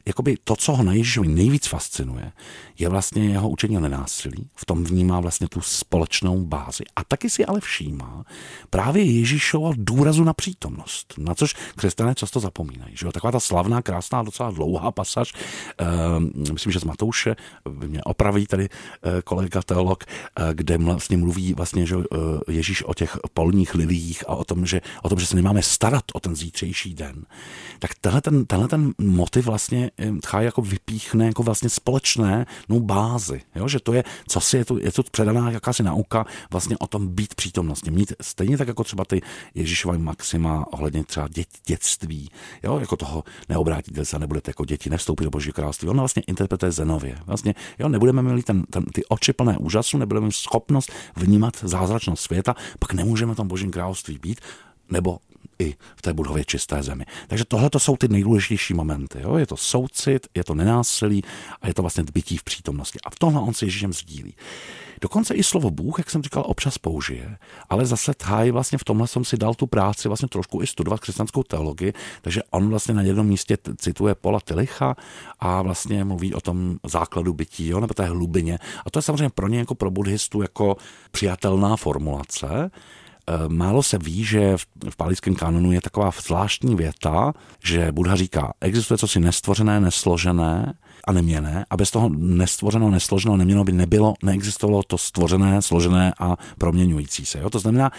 [0.07, 2.33] jakoby to, co ho na Ježíšovi nejvíc fascinuje,
[2.79, 4.51] je vlastně jeho učení o nenásilí.
[4.55, 6.85] V tom vnímá vlastně tu společnou bázi.
[6.96, 8.25] A taky si ale všímá
[8.70, 12.96] právě Ježíšova důrazu na přítomnost, na což křesťané často zapomínají.
[12.96, 13.12] Že jo?
[13.12, 15.33] Taková ta slavná, krásná, docela dlouhá pasaž,
[15.81, 17.37] uh, myslím, že z Matouše,
[17.68, 22.05] mě opraví tady uh, kolega teolog, uh, kde vlastně mluví vlastně, že uh,
[22.48, 23.18] Ježíš o těch
[23.52, 26.94] polních lilích a o tom, že, o tom, že se nemáme starat o ten zítřejší
[26.94, 27.26] den.
[27.78, 29.90] Tak tenhle ten, tenhle ten motiv vlastně
[30.26, 33.68] Chaj jako vypíchne jako vlastně společné no, bázi, jo?
[33.68, 37.08] že to je, co si je tu, je tu předaná jakási nauka vlastně o tom
[37.08, 39.20] být přítomnosti, mít stejně tak jako třeba ty
[39.54, 42.30] Ježíšova maxima ohledně třeba dět, dětství,
[42.62, 42.78] jo?
[42.80, 45.88] jako toho neobrátíte se, nebudete jako děti, nevstoupit do Božího království.
[45.88, 47.18] On vlastně interpretuje Zenově.
[47.26, 52.22] Vlastně, jo, nebudeme mít ten, ten, ty oči plné úžasu, nebudeme mít schopnost vnímat zázračnost
[52.22, 54.40] světa, pak nemůžeme v tom Božím království být,
[54.90, 55.18] nebo
[55.59, 57.05] i v té budově čisté zemi.
[57.28, 59.18] Takže tohle to jsou ty nejdůležitější momenty.
[59.20, 59.37] Jo?
[59.37, 61.22] Je to soucit, je to nenásilí
[61.62, 62.98] a je to vlastně bytí v přítomnosti.
[63.05, 64.35] A v tomhle on se Ježíšem sdílí.
[65.00, 67.38] Dokonce i slovo Bůh, jak jsem říkal, občas použije,
[67.70, 71.00] ale zase Thaj vlastně v tomhle jsem si dal tu práci vlastně trošku i studovat
[71.00, 74.96] křesťanskou teologii, takže on vlastně na jednom místě cituje Pola Tilicha
[75.40, 78.59] a vlastně mluví o tom základu bytí, jo, nebo té hlubině.
[78.87, 80.76] A to je samozřejmě pro ně jako pro buddhistu jako
[81.11, 82.70] přijatelná formulace,
[83.48, 84.56] málo se ví, že
[84.90, 87.32] v palickém kanonu je taková zvláštní věta,
[87.64, 90.74] že Buddha říká, existuje cosi nestvořené, nesložené
[91.06, 96.37] a neměné a bez toho nestvořeného, nesloženého, neměno by nebylo, neexistovalo to stvořené, složené a
[96.58, 97.38] proměňující se.
[97.38, 97.50] Jo?
[97.50, 97.90] To znamená,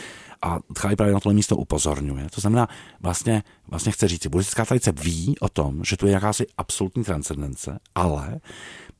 [0.42, 2.28] a Tchaj právě na tohle místo upozorňuje.
[2.36, 2.68] To znamená,
[3.02, 7.80] vlastně, vlastně chce říct, buddhistická tradice ví o tom, že tu je jakási absolutní transcendence,
[7.96, 8.40] ale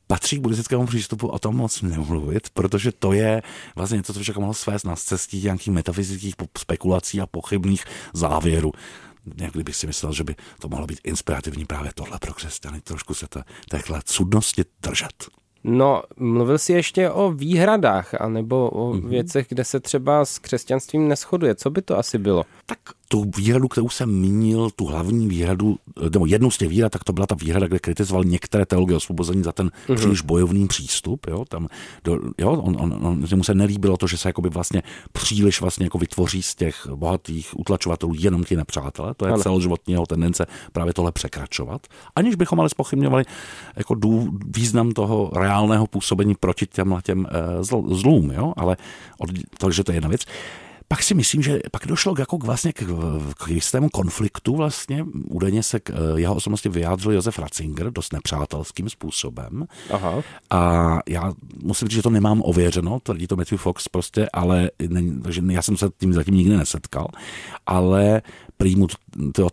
[0.06, 3.42] patří k buddhistickému přístupu o tom moc nemluvit, protože to je
[3.76, 8.72] vlastně něco, co by mohlo svést na cestí nějakých metafyzických spekulací a pochybných závěrů.
[9.40, 13.14] Někdy bych si myslel, že by to mohlo být inspirativní právě tohle pro křesťany, trošku
[13.14, 13.26] se
[13.68, 15.24] téhle cudnosti držet.
[15.64, 19.08] No, mluvil jsi ještě o výhradách, anebo o mm-hmm.
[19.08, 21.54] věcech, kde se třeba s křesťanstvím neschoduje.
[21.54, 22.44] Co by to asi bylo?
[22.66, 22.78] Tak
[23.14, 25.78] tu výhradu, kterou jsem mínil, tu hlavní výhradu,
[26.12, 29.42] nebo jednu z těch výhrad, tak to byla ta výhrada, kde kritizoval některé teologie osvobození
[29.42, 29.96] za ten mm-hmm.
[29.96, 31.26] příliš bojovný přístup.
[31.26, 31.68] Jo, tam,
[32.04, 35.86] do, jo, on, on, on, mu se nelíbilo to, že se jakoby vlastně příliš vlastně
[35.86, 39.14] jako vytvoří z těch bohatých utlačovatelů jenom ti nepřátelé.
[39.14, 39.42] To je ano.
[39.42, 41.86] celoživotního tendence právě tohle překračovat.
[42.16, 43.24] Aniž bychom ale spochybňovali
[43.76, 48.30] jako dů, význam toho reálného působení proti těm, těm eh, zl, zlům.
[48.30, 48.52] Jo?
[48.56, 48.76] Ale
[49.18, 50.24] od, takže to je jedna věc
[50.88, 52.84] pak si myslím, že pak došlo jako k vlastně k,
[53.38, 55.04] k jistému konfliktu vlastně.
[55.28, 59.66] Údajně se k eh, jeho osobnosti vyjádřil Josef Ratzinger dost nepřátelským způsobem.
[59.90, 60.22] Aha.
[60.50, 65.20] A já musím říct, že to nemám ověřeno, tvrdí to Matthew Fox prostě, ale ne,
[65.22, 67.06] takže já jsem se tím zatím nikdy nesetkal.
[67.66, 68.22] Ale
[68.56, 68.86] prý mu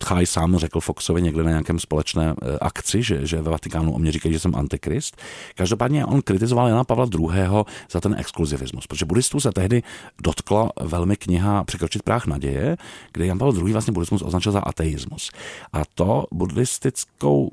[0.06, 4.00] Chaj sám řekl Foxovi někde na nějakém společné eh, akci, že, že ve Vatikánu o
[4.00, 5.18] mě říkají, že jsem antikrist.
[5.56, 7.30] Každopádně on kritizoval Jana Pavla II.
[7.92, 9.84] za ten exkluzivismus, protože buddhistů se tehdy
[10.24, 12.78] dotkla velmi kniha Překročit práh naděje,
[13.12, 13.74] kde Jan Pavel II.
[13.74, 15.32] vlastně buddhismus označil za ateismus.
[15.74, 17.50] A to buddhistickou,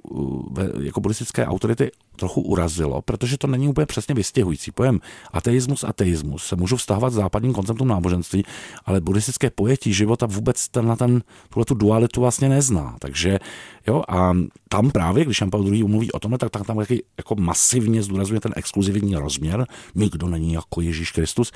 [0.60, 4.70] eh, jako buddhistické autority trochu urazilo, protože to není úplně přesně vystěhující.
[4.70, 5.00] Pojem
[5.32, 8.44] ateismus, ateismus se můžu vztahovat západním konceptům náboženství,
[8.84, 12.96] ale buddhistické pojetí života vůbec ten na ten, tuhle tu dualitu vlastně nezná.
[12.98, 13.38] Takže
[13.86, 14.32] jo, a
[14.68, 18.02] tam právě, když Jan Pavel II mluví o tomhle, tak, tak tam taky jako masivně
[18.02, 19.66] zdůrazňuje ten exkluzivní rozměr.
[19.94, 21.52] Nikdo není jako Ježíš Kristus.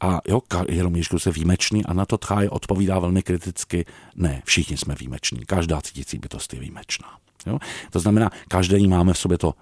[0.00, 3.84] A jo, jenom Ježíš Kristus je výjimečný a na to Tchaj odpovídá velmi kriticky.
[4.16, 5.40] Ne, všichni jsme výjimeční.
[5.46, 7.27] Každá cítící bytost je výjimečná.
[7.48, 7.58] Jo?
[7.90, 9.54] To znamená, každý máme v sobě to, uh,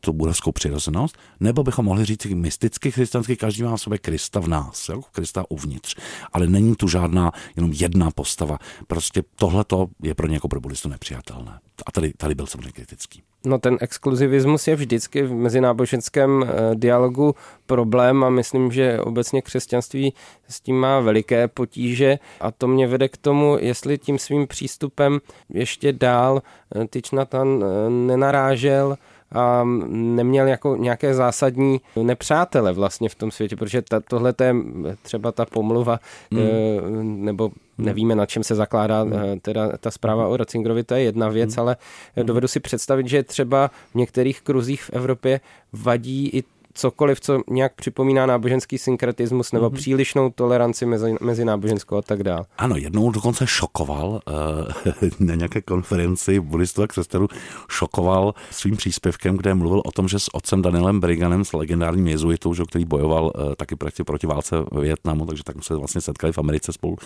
[0.00, 4.48] tu budovskou přirozenost, nebo bychom mohli říct mysticky křesťansky, každý má v sobě Krista v
[4.48, 5.02] nás, jo?
[5.12, 5.96] Krista uvnitř.
[6.32, 8.58] Ale není tu žádná jenom jedna postava.
[8.86, 9.64] Prostě tohle
[10.02, 11.60] je pro ně jako pro buddhistu nepřijatelné.
[11.86, 13.22] A tady, tady byl samozřejmě kritický.
[13.46, 17.34] No ten exkluzivismus je vždycky v mezináboženském eh, dialogu
[17.66, 20.14] problém a myslím, že obecně křesťanství
[20.48, 25.18] s tím má veliké potíže a to mě vede k tomu, jestli tím svým přístupem
[25.48, 26.42] ještě dál
[26.74, 28.96] eh, Tyčnatan eh, nenarážel
[29.32, 34.54] a neměl jako nějaké zásadní nepřátele vlastně v tom světě, protože tohle je
[35.02, 36.00] třeba ta pomluva,
[36.32, 37.24] hmm.
[37.24, 39.40] nebo nevíme, na čem se zakládá hmm.
[39.40, 41.60] teda ta zpráva o Ratzingerovi, to je jedna věc, hmm.
[41.60, 41.76] ale
[42.22, 45.40] dovedu si představit, že třeba v některých kruzích v Evropě
[45.72, 46.44] vadí i
[46.78, 49.74] cokoliv, co nějak připomíná náboženský synkretismus nebo mm-hmm.
[49.74, 52.44] přílišnou toleranci mezi, mezi náboženskou a tak dále.
[52.58, 57.28] Ano, jednou dokonce šokoval uh, na nějaké konferenci buddhistů a křesťanů,
[57.68, 62.54] šokoval svým příspěvkem, kde mluvil o tom, že s otcem Danielem Briganem, s legendárním jezuitou,
[62.54, 66.32] že, který bojoval uh, taky proti, proti válce v Větnamu, takže tak se vlastně setkali
[66.32, 66.96] v Americe spolu,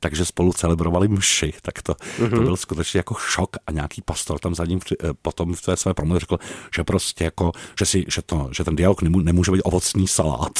[0.00, 2.30] takže spolu celebrovali mši, tak to, mm-hmm.
[2.30, 2.44] to mhm.
[2.44, 5.94] byl skutečně jako šok a nějaký pastor tam za ním uh, potom v té své
[5.94, 6.38] promluvě řekl,
[6.76, 10.52] že prostě jako, že, si, že, to, že ten dialog nemůže nemůže být ovocný salát.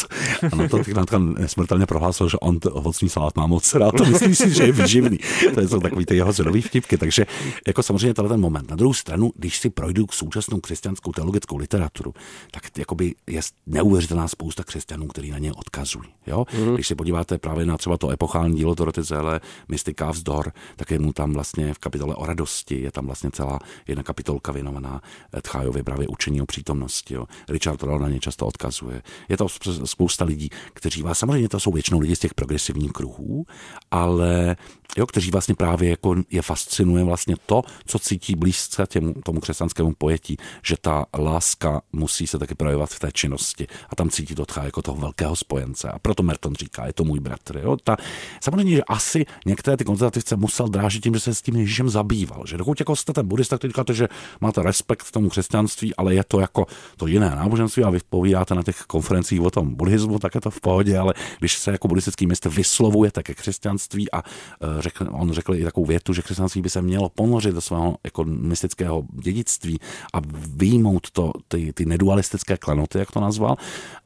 [0.53, 3.95] A na to Tychnátka nesmrtelně prohlásil, že on ovocný salát má moc rád.
[3.95, 5.19] To myslí si, že je výživný.
[5.55, 6.99] To jsou takový ty jeho zrový vtipky.
[6.99, 7.27] Takže
[7.67, 8.71] jako samozřejmě tenhle ten moment.
[8.71, 12.15] Na druhou stranu, když si projdu k současnou křesťanskou teologickou literaturu,
[12.51, 16.09] tak jakoby je neuvěřitelná spousta křesťanů, který na ně odkazují.
[16.27, 16.45] Jo?
[16.59, 16.75] Mm.
[16.75, 20.99] Když si podíváte právě na třeba to epochální dílo Doroty Zéle, Mystika vzdor, tak je
[20.99, 25.01] mu tam vlastně v kapitole o radosti, je tam vlastně celá jedna kapitolka věnovaná
[25.43, 27.15] Tchájovi právě učení o přítomnosti.
[27.15, 27.27] Jo.
[27.49, 29.03] Richard Roll na ně často odkazuje.
[29.29, 29.47] Je to
[29.85, 33.47] spousta lidí, kteří vás, samozřejmě to jsou většinou lidi z těch progresivních kruhů,
[33.91, 34.57] ale
[34.97, 39.95] jo, kteří vlastně právě jako je fascinuje vlastně to, co cítí blízce těmu, tomu křesťanskému
[39.99, 44.45] pojetí, že ta láska musí se taky projevovat v té činnosti a tam cítí to
[44.63, 45.89] jako toho velkého spojence.
[45.89, 47.61] A proto Merton říká, je to můj bratr.
[47.63, 47.77] Jo.
[47.85, 47.97] Ta,
[48.41, 52.47] samozřejmě, že asi některé ty konzervativce musel drážit tím, že se s tím Ježíšem zabýval.
[52.47, 54.09] Že dokud jako jste ten buddhista, tak říkáte, že
[54.41, 58.01] máte respekt k tomu křesťanství, ale je to jako to jiné náboženství a vy
[58.31, 61.71] povídáte na těch konferencích o tom buddhismu, tak je to v pohodě, ale když se
[61.73, 66.23] jako buddhistický mistr vyslovujete ke křesťanství a uh, řekl, on řekl i takovou větu, že
[66.23, 69.79] křesťanství by se mělo ponořit do svého jako mystického dědictví
[70.15, 70.19] a
[70.57, 73.57] vyjmout to, ty, ty nedualistické klenoty, jak to nazval,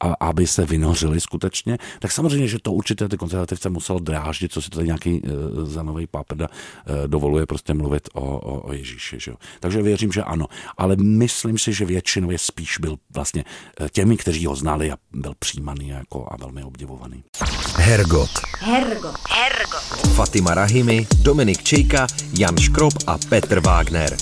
[0.01, 4.63] a aby se vynořili skutečně, tak samozřejmě, že to určitě ty konzervativce muselo dráždit, co
[4.63, 5.29] si tady nějaký uh,
[5.69, 9.17] zanový pápeda uh, dovoluje prostě mluvit o, o, o Ježíši.
[9.21, 9.33] Že?
[9.61, 10.47] Takže věřím, že ano.
[10.77, 13.45] Ale myslím si, že většinově spíš byl vlastně
[13.93, 17.25] těmi, kteří ho znali a byl přijímaný jako a velmi obdivovaný.
[17.77, 18.31] Hergot.
[18.59, 19.17] Hergot.
[19.31, 20.15] Hergot.
[20.15, 22.07] Fatima Rahimi, Dominik Čejka,
[22.39, 24.17] Jan Škrob a Petr Wagner.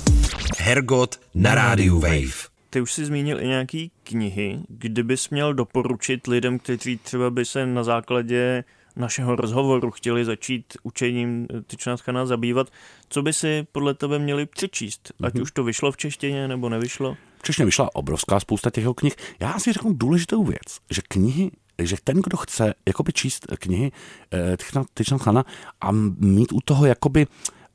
[0.58, 2.52] Hergot na rádiu Wave.
[2.70, 7.66] Ty už si zmínil i nějaký knihy, kdybys měl doporučit lidem, kteří třeba by se
[7.66, 8.64] na základě
[8.96, 12.70] našeho rozhovoru chtěli začít učením Tyčnátkana zabývat,
[13.08, 15.12] co by si podle tebe měli přečíst?
[15.22, 15.42] Ať mm-hmm.
[15.42, 17.16] už to vyšlo v češtině nebo nevyšlo?
[17.42, 19.16] V češtině vyšla obrovská spousta těch knih.
[19.40, 23.92] Já si řeknu důležitou věc, že knihy že ten, kdo chce jakoby číst knihy
[24.32, 24.56] eh,
[24.94, 25.44] Tyčnátkana
[25.80, 27.26] a mít u toho jakoby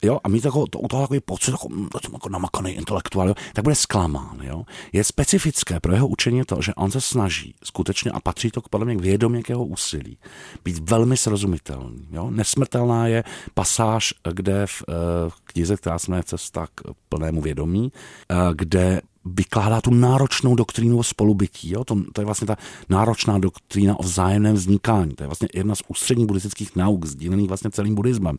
[0.02, 3.28] jo, a mít jako, to, u toho takový pocit, jako, to jsem jako namakaný intelektuál,
[3.28, 4.40] jo, tak bude zklamán.
[4.42, 4.64] Jo.
[4.94, 8.86] Je specifické pro jeho učení to, že on se snaží skutečně, a patří to podle
[8.86, 10.18] mě k vědomě k jeho úsilí,
[10.64, 12.08] být velmi srozumitelný.
[12.12, 12.30] Jo.
[12.30, 14.94] Nesmrtelná je pasáž, kde v, eh,
[15.30, 17.92] v knize, která se jmenuje Cesta k plnému vědomí,
[18.30, 19.02] eh, kde
[19.34, 21.72] vykládá tu náročnou doktrínu o spolubytí.
[21.72, 21.84] Jo?
[21.84, 22.56] To, to je vlastně ta
[22.90, 25.16] náročná doktrína o vzájemném vznikání.
[25.16, 28.38] To je vlastně jedna z ústředních buddhistických nauk, sdílených vlastně celým buddhismem.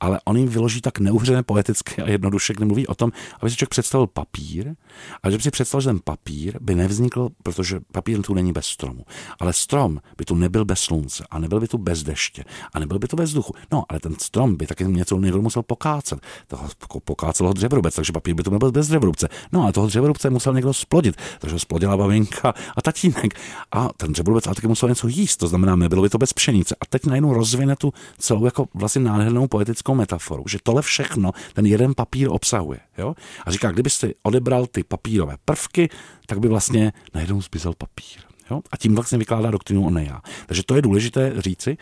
[0.00, 3.56] Ale on jim vyloží tak neuhřené poeticky a jednoduše, kde mluví o tom, aby si
[3.56, 4.74] člověk představil papír
[5.22, 8.66] a že by si představil, že ten papír by nevznikl, protože papír tu není bez
[8.66, 9.04] stromu.
[9.40, 12.98] Ale strom by tu nebyl bez slunce a nebyl by tu bez deště a nebyl
[12.98, 13.54] by tu bez vzduchu.
[13.72, 16.18] No, ale ten strom by taky něco někdo musel pokácet.
[16.46, 16.68] Toho
[17.04, 19.28] pokácelo dřevrubec, takže papír by tu nebyl bez dřevrubce.
[19.52, 21.16] No, ale toho dřevrubce se musel někdo splodit.
[21.38, 23.40] Takže splodila babička a tatínek.
[23.72, 26.76] A ten dřeborubec ale taky musel něco jíst, to znamená, nebylo by to bez pšenice.
[26.80, 31.66] A teď najednou rozvine tu celou jako vlastně nádhernou poetickou metaforu, že tohle všechno ten
[31.66, 32.80] jeden papír obsahuje.
[32.98, 33.14] Jo?
[33.46, 35.88] A říká, kdybyste odebral ty papírové prvky,
[36.26, 38.27] tak by vlastně najednou zmizel papír.
[38.50, 38.60] Jo?
[38.72, 40.20] A tím vlastně vykládá doktrínu o nejá.
[40.46, 41.76] Takže to je důležité říci,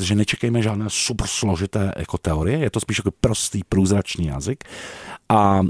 [0.00, 4.64] že nečekejme žádné super složité jako teorie, je to spíš jako prostý průzračný jazyk.
[5.28, 5.60] A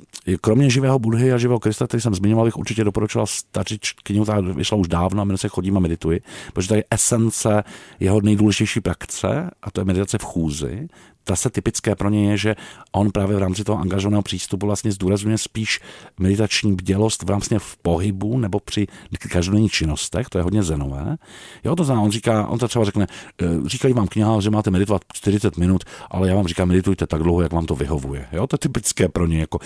[0.41, 4.41] kromě živého Budhy a živého Krista, který jsem zmiňoval, bych určitě doporučoval stačit knihu, která
[4.41, 6.21] vyšla už dávno, jmenuje se Chodím a medituji,
[6.53, 7.65] protože to je esence
[8.01, 10.89] jeho nejdůležitější praxe, a to je meditace v chůzi,
[11.29, 12.57] zase typické pro ně je, že
[12.93, 15.81] on právě v rámci toho angažovaného přístupu vlastně zdůrazňuje spíš
[16.19, 18.87] meditační bdělost v rámci v pohybu nebo při
[19.31, 21.17] každodenních činnostech, to je hodně zenové.
[21.65, 23.07] Jo, to znamená, on říká, on to třeba řekne,
[23.43, 27.23] e, říkají vám kniha, že máte meditovat 40 minut, ale já vám říkám, meditujte tak
[27.23, 28.27] dlouho, jak vám to vyhovuje.
[28.33, 29.59] Jo, to je typické pro ně, jako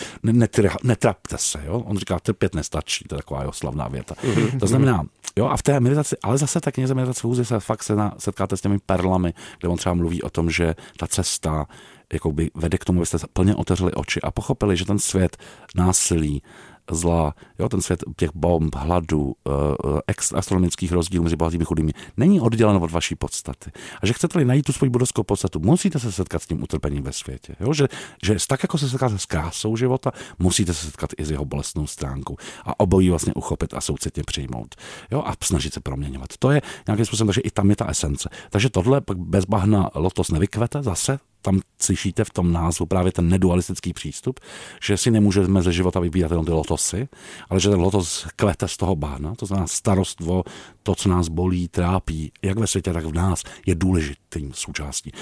[0.82, 1.78] netrapte se, jo.
[1.78, 4.14] On říká, trpět nestačí, to je taková jeho slavná věta.
[4.60, 5.02] To znamená,
[5.36, 8.56] jo, a v té meditaci, ale zase tak knize meditace se fakt se na, setkáte
[8.56, 11.66] s těmi perlami, kde on třeba mluví o tom, že ta cesta cesta
[12.12, 15.36] jakoby vede k tomu, abyste plně otevřeli oči a pochopili, že ten svět
[15.74, 16.42] násilí,
[16.90, 19.98] zla, jo, ten svět těch bomb, hladu, uh,
[20.34, 23.70] astronomických rozdílů mezi bohatými chudými, není oddělen od vaší podstaty.
[24.02, 27.12] A že chcete-li najít tu svoji budovskou podstatu, musíte se setkat s tím utrpením ve
[27.12, 27.56] světě.
[27.60, 27.72] Jo?
[27.72, 27.88] Že,
[28.24, 31.86] že tak, jako se setkáte s krásou života, musíte se setkat i s jeho bolestnou
[31.86, 32.36] stránkou.
[32.64, 34.74] A obojí vlastně uchopit a soucitně přijmout.
[35.10, 35.22] Jo?
[35.26, 36.28] A snažit se proměňovat.
[36.38, 38.28] To je nějakým způsobem, takže i tam je ta esence.
[38.50, 43.92] Takže tohle bez bahna lotos nevykvete zase, tam slyšíte v tom názvu právě ten nedualistický
[43.92, 44.40] přístup,
[44.82, 47.08] že si nemůžeme ze života vybírat jenom ty lotosy,
[47.50, 50.44] ale že ten lotos kvete z toho bána, to znamená starost o
[50.82, 55.12] to, co nás bolí, trápí, jak ve světě, tak v nás, je důležitým součástí.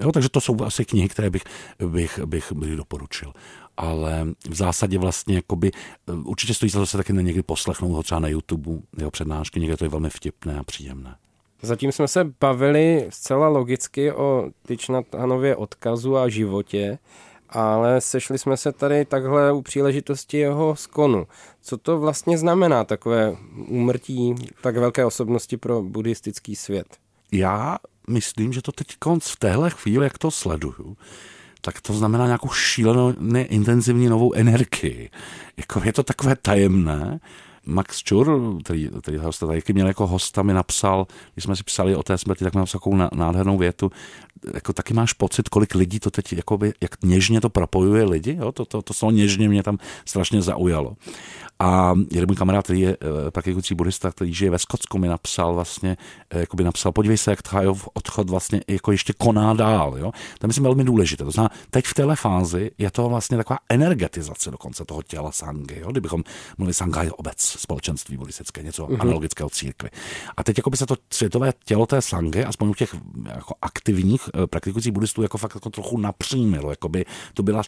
[0.00, 1.42] Jo, takže to jsou asi knihy, které bych,
[1.86, 3.32] bych, bych, bych doporučil.
[3.76, 5.70] ale v zásadě vlastně jakoby,
[6.08, 9.60] eh, určitě stojí za to se taky někdy poslechnout ho třeba na YouTube, jeho přednášky,
[9.60, 11.16] někde to je velmi vtipné a příjemné.
[11.62, 16.98] Zatím jsme se bavili zcela logicky o Tyčnatanově odkazu a životě,
[17.48, 21.26] ale sešli jsme se tady takhle u příležitosti jeho skonu.
[21.60, 23.36] Co to vlastně znamená takové
[23.68, 26.86] úmrtí tak velké osobnosti pro buddhistický svět?
[27.32, 30.96] Já myslím, že to teď konc v téhle chvíli, jak to sleduju,
[31.60, 35.10] tak to znamená nějakou šílenou, intenzivní novou energii.
[35.56, 37.20] Jako je to takové tajemné,
[37.66, 41.96] Max Čur, který, který ho tady měl jako hosta, mi napsal, když jsme si psali
[41.96, 43.90] o té smrti, tak mi napsal takovou nádhernou větu,
[44.54, 48.52] jako taky máš pocit, kolik lidí to teď, jakoby, jak něžně to propojuje lidi, jo?
[48.52, 50.96] To, to, to slovo něžně mě tam strašně zaujalo.
[51.58, 55.54] A jeden můj kamarád, který je eh, praktikující buddhista, který žije ve Skotsku, mi napsal
[55.54, 55.96] vlastně,
[56.30, 59.98] eh, jako by napsal, podívej se, jak Thajov odchod vlastně jako ještě koná dál.
[59.98, 60.12] Jo?
[60.12, 61.24] To je myslím velmi důležité.
[61.24, 65.80] To znamená, teď v téhle fázi je to vlastně taková energetizace dokonce toho těla sangy.
[65.80, 65.90] Jo?
[65.90, 66.22] Kdybychom
[66.58, 69.00] mluvili sanga je obec, společenství buddhistické, něco mm-hmm.
[69.00, 69.90] analogického církvy.
[70.36, 72.94] A teď jako by se to světové tělo té sangy, aspoň u těch
[73.34, 76.70] jako aktivních eh, praktikujících buddhistů, jako fakt jako trochu napřímilo.
[76.70, 77.04] Jako by
[77.34, 77.62] to byla,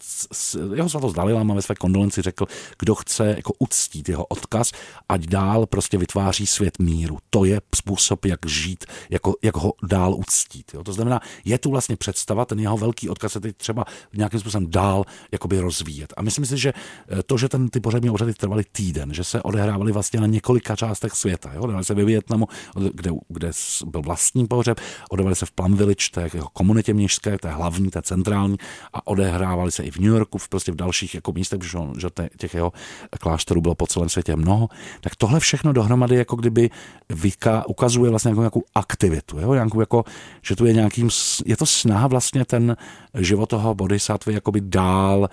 [0.74, 2.46] jeho svatost Dalai Lama ve své kondolenci řekl,
[2.78, 4.72] kdo chce jako uctít jeho odkaz,
[5.08, 7.18] ať dál prostě vytváří svět míru.
[7.30, 10.74] To je způsob, jak žít, jako, jak ho dál uctít.
[10.74, 10.84] Jo.
[10.84, 13.84] To znamená, je tu vlastně představa, ten jeho velký odkaz se teď třeba
[14.16, 16.14] nějakým způsobem dál jakoby rozvíjet.
[16.16, 16.72] A myslím si, že
[17.08, 19.42] eh, to, že ten, ty pořadní obřady trvaly týden, že se
[19.78, 21.50] odehrávaly vlastně na několika částech světa.
[21.54, 21.60] Jo.
[21.60, 22.48] Odehrávaly se ve Větnamu,
[22.94, 23.50] kde, kde
[23.86, 28.02] byl vlastní pohřeb, odehrávaly se v Plum Village, té jeho komunitě městské, té hlavní, té
[28.02, 28.56] centrální,
[28.92, 31.92] a odehrávaly se i v New Yorku, v, prostě v dalších jako místech, protože on,
[31.98, 32.08] že
[32.38, 32.72] těch jeho
[33.20, 34.68] klášterů bylo po celém světě mnoho,
[35.00, 36.70] tak tohle všechno dohromady jako kdyby
[37.08, 39.54] vyka, ukazuje vlastně nějakou, nějakou aktivitu, jo?
[39.54, 40.04] Nějakou jako,
[40.42, 41.10] že tu je nějakým,
[41.46, 42.76] je to snaha vlastně ten
[43.14, 45.28] život toho bodhisattvy jakoby dál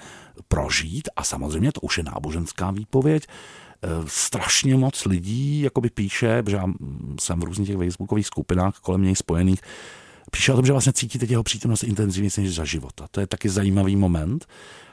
[0.47, 3.27] prožít a samozřejmě to už je náboženská výpověď,
[4.07, 6.65] strašně moc lidí jakoby píše, že já
[7.19, 9.61] jsem v různých těch facebookových skupinách kolem něj spojených,
[10.31, 13.07] píše o tom, že vlastně cítí teď jeho přítomnost intenzivně než za života.
[13.11, 14.45] To je taky zajímavý moment.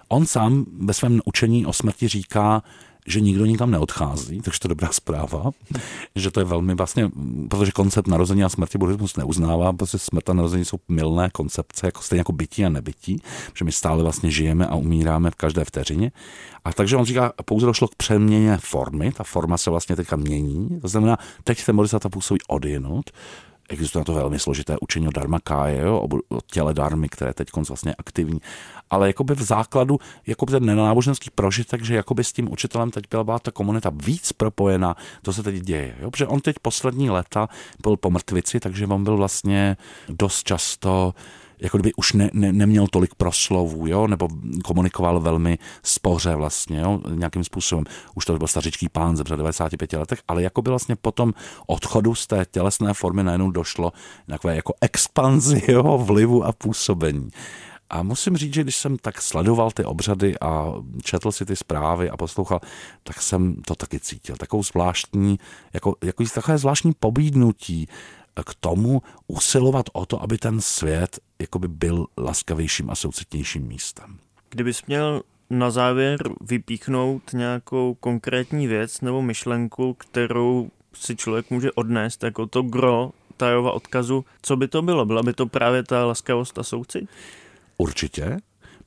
[0.08, 2.62] On sám ve svém učení o smrti říká,
[3.06, 5.50] že nikdo nikam neodchází, takže to je dobrá zpráva,
[6.16, 7.10] že to je velmi vlastně,
[7.50, 12.02] protože koncept narození a smrti buddhismus neuznává, protože smrt a narození jsou milné koncepce, jako
[12.02, 13.22] stejně jako bytí a nebytí,
[13.54, 16.12] že my stále vlastně žijeme a umíráme v každé vteřině.
[16.64, 20.80] A takže on říká, pouze došlo k přeměně formy, ta forma se vlastně teďka mění,
[20.80, 23.10] to znamená, teď ten bodhisattva působí odjinut,
[23.68, 26.08] existuje na to velmi složité učení o dharmakáje, o
[26.46, 28.40] těle darmy, které teď vlastně aktivní.
[28.92, 33.38] Ale jakoby v základu, jako ten nenáboženský prožitek, že jakoby s tím učitelem teď byla
[33.38, 35.96] ta komunita víc propojená, to se teď děje.
[36.00, 36.10] Jo?
[36.10, 37.48] Protože on teď poslední léta
[37.82, 39.76] byl po mrtvici, takže on byl vlastně
[40.08, 41.14] dost často
[41.62, 44.28] jako kdyby už ne, ne, neměl tolik proslovů, jo, nebo
[44.64, 47.84] komunikoval velmi spoře vlastně, jo, nějakým způsobem.
[48.14, 51.34] Už to byl stařičký pán ze 95 letech, ale jako by vlastně po tom
[51.66, 53.92] odchodu z té tělesné formy najednou došlo
[54.26, 57.30] takové jako expanzi jeho vlivu a působení.
[57.92, 60.72] A musím říct, že když jsem tak sledoval ty obřady a
[61.02, 62.60] četl si ty zprávy a poslouchal,
[63.02, 64.36] tak jsem to taky cítil.
[64.36, 65.38] Takovou zvláštní,
[65.72, 67.88] jako, jako takové zvláštní pobídnutí
[68.46, 74.18] k tomu usilovat o to, aby ten svět jakoby byl laskavějším a soucitnějším místem.
[74.50, 82.22] Kdybys měl na závěr vypíchnout nějakou konkrétní věc nebo myšlenku, kterou si člověk může odnést
[82.22, 85.04] jako to gro Tajova odkazu, co by to bylo?
[85.04, 87.08] Byla by to právě ta laskavost a soucit?
[87.82, 88.36] Určitě.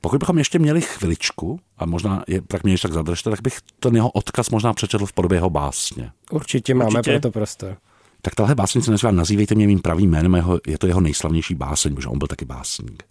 [0.00, 3.96] Pokud bychom ještě měli chviličku, a možná je, tak mě tak zadržte, tak bych ten
[3.96, 6.10] jeho odkaz možná přečetl v podobě jeho básně.
[6.30, 7.10] Určitě máme Určitě.
[7.10, 7.76] pro to prostor.
[8.22, 11.54] Tak tahle básně se nazývá Nazývejte mě mým pravým jménem, jeho, je to jeho nejslavnější
[11.54, 13.02] báseň, protože on byl taky básník.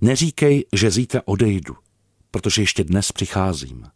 [0.00, 1.76] Neříkej, že zítra odejdu,
[2.30, 3.86] protože ještě dnes přicházím.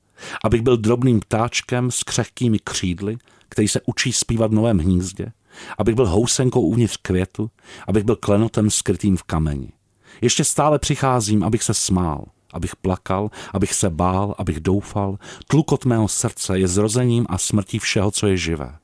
[0.44, 3.16] Abych byl drobným ptáčkem s křehkými křídly,
[3.48, 5.32] který se učí zpívat v novém hnízdě,
[5.78, 7.50] abych byl housenkou uvnitř květu,
[7.88, 9.72] abych byl klenotem skrytým v kameni.
[10.20, 15.18] Ještě stále přicházím, abych se smál, abych plakal, abych se bál, abych doufal.
[15.46, 18.76] Tlukot mého srdce je zrozením a smrtí všeho, co je živé.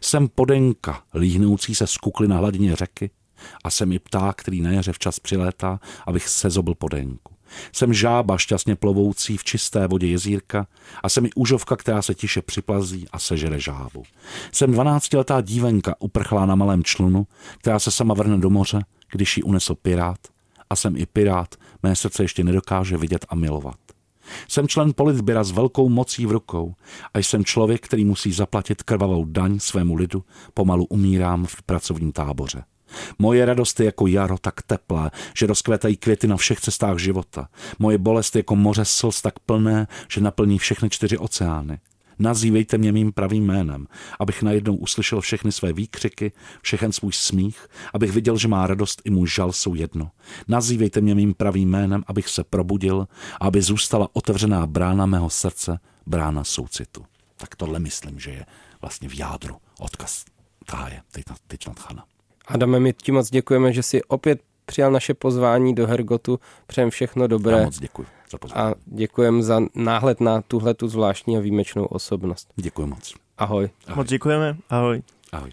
[0.00, 3.10] Jsem podenka, líhnoucí se z kukly na hladině řeky
[3.64, 7.32] a jsem i pták, který na jaře včas přilétá, abych se zobl podenku.
[7.72, 10.66] Jsem žába šťastně plovoucí v čisté vodě jezírka
[11.02, 14.02] a jsem i úžovka, která se tiše připlazí a sežere žábu.
[14.52, 17.26] Jsem dvanáctiletá dívenka uprchlá na malém člunu,
[17.58, 20.31] která se sama vrne do moře, když ji unesl pirát
[20.72, 23.76] a jsem i pirát, mé srdce ještě nedokáže vidět a milovat.
[24.48, 26.74] Jsem člen politběra s velkou mocí v rukou
[27.14, 32.64] a jsem člověk, který musí zaplatit krvavou daň svému lidu, pomalu umírám v pracovním táboře.
[33.18, 37.48] Moje radost je jako jaro tak teplé, že rozkvétají květy na všech cestách života.
[37.78, 41.78] Moje bolest je jako moře slz tak plné, že naplní všechny čtyři oceány.
[42.18, 43.86] Nazývejte mě mým pravým jménem,
[44.20, 46.32] abych najednou uslyšel všechny své výkřiky,
[46.62, 50.10] všechen svůj smích, abych viděl, že má radost i můj žal jsou jedno.
[50.48, 53.08] Nazývejte mě mým pravým jménem, abych se probudil
[53.40, 57.04] a aby zůstala otevřená brána mého srdce, brána soucitu.
[57.36, 58.46] Tak tohle myslím, že je
[58.80, 60.24] vlastně v jádru odkaz
[60.66, 61.00] Káje,
[61.48, 62.04] teď nad Chana.
[62.46, 66.40] Adame, my ti moc děkujeme, že jsi opět přijal naše pozvání do Hergotu.
[66.66, 67.56] Přejem všechno dobré.
[67.56, 68.72] Já moc děkuji za pozvání.
[68.72, 72.48] A děkujeme za náhled na tuhle tu zvláštní a výjimečnou osobnost.
[72.56, 73.14] Děkuji moc.
[73.38, 73.70] Ahoj.
[73.86, 73.96] Ahoj.
[73.96, 74.56] Moc děkujeme.
[74.70, 75.02] Ahoj.
[75.32, 75.50] Ahoj.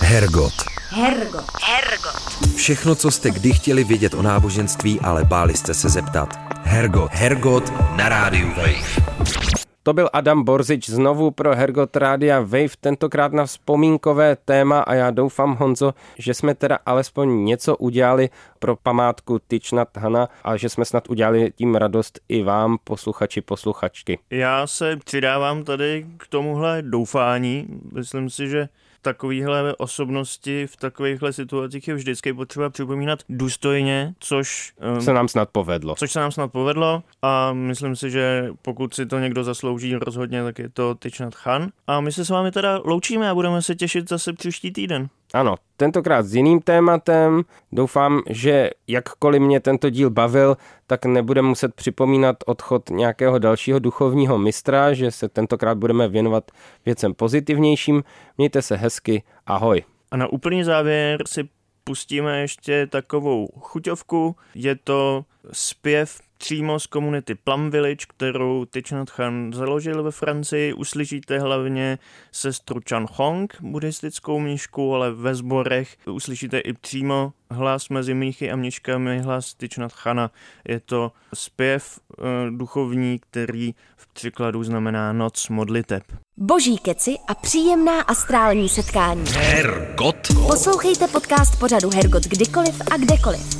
[0.00, 0.52] Hergot.
[0.88, 1.44] Hergot.
[1.62, 2.54] Hergot.
[2.56, 6.38] Všechno, co jste kdy chtěli vědět o náboženství, ale báli jste se zeptat.
[6.64, 7.10] Hergot.
[7.12, 9.49] Hergot na rádiu Wave.
[9.82, 15.10] To byl Adam Borzič znovu pro Hergot Rádia Wave, tentokrát na vzpomínkové téma a já
[15.10, 20.84] doufám, Honzo, že jsme teda alespoň něco udělali pro památku Tyčnat Hana a že jsme
[20.84, 24.18] snad udělali tím radost i vám, posluchači, posluchačky.
[24.30, 27.66] Já se přidávám tady k tomuhle doufání.
[27.92, 28.68] Myslím si, že
[29.02, 35.48] takovýchhle osobnosti v takovýchhle situacích je vždycky potřeba připomínat důstojně, což um, se nám snad
[35.48, 35.94] povedlo.
[35.94, 40.42] Což se nám snad povedlo a myslím si, že pokud si to někdo zaslouží rozhodně,
[40.42, 41.70] tak je to Tyčnat Chan.
[41.86, 45.08] A my se s vámi teda loučíme a budeme se těšit zase příští týden.
[45.34, 47.42] Ano, tentokrát s jiným tématem.
[47.72, 50.56] Doufám, že jakkoliv mě tento díl bavil,
[50.86, 56.50] tak nebudeme muset připomínat odchod nějakého dalšího duchovního mistra, že se tentokrát budeme věnovat
[56.86, 58.04] věcem pozitivnějším.
[58.38, 59.82] Mějte se hezky, ahoj.
[60.10, 61.48] A na úplný závěr si
[61.84, 64.36] pustíme ještě takovou chuťovku.
[64.54, 70.72] Je to zpěv přímo z komunity Plum Village, kterou Thich Nhat Hanh založil ve Francii.
[70.72, 71.98] Uslyšíte hlavně
[72.32, 78.56] sestru Chan Hong, buddhistickou mnišku, ale ve sborech uslyšíte i přímo hlas mezi mnichy a
[78.56, 80.30] mniškami, hlas Thich Nhat Hana.
[80.68, 86.02] Je to zpěv e, duchovní, který v překladu znamená noc modliteb.
[86.36, 89.24] Boží keci a příjemná astrální setkání.
[89.36, 90.28] Hergot.
[90.46, 93.59] Poslouchejte podcast pořadu Hergot kdykoliv a kdekoliv.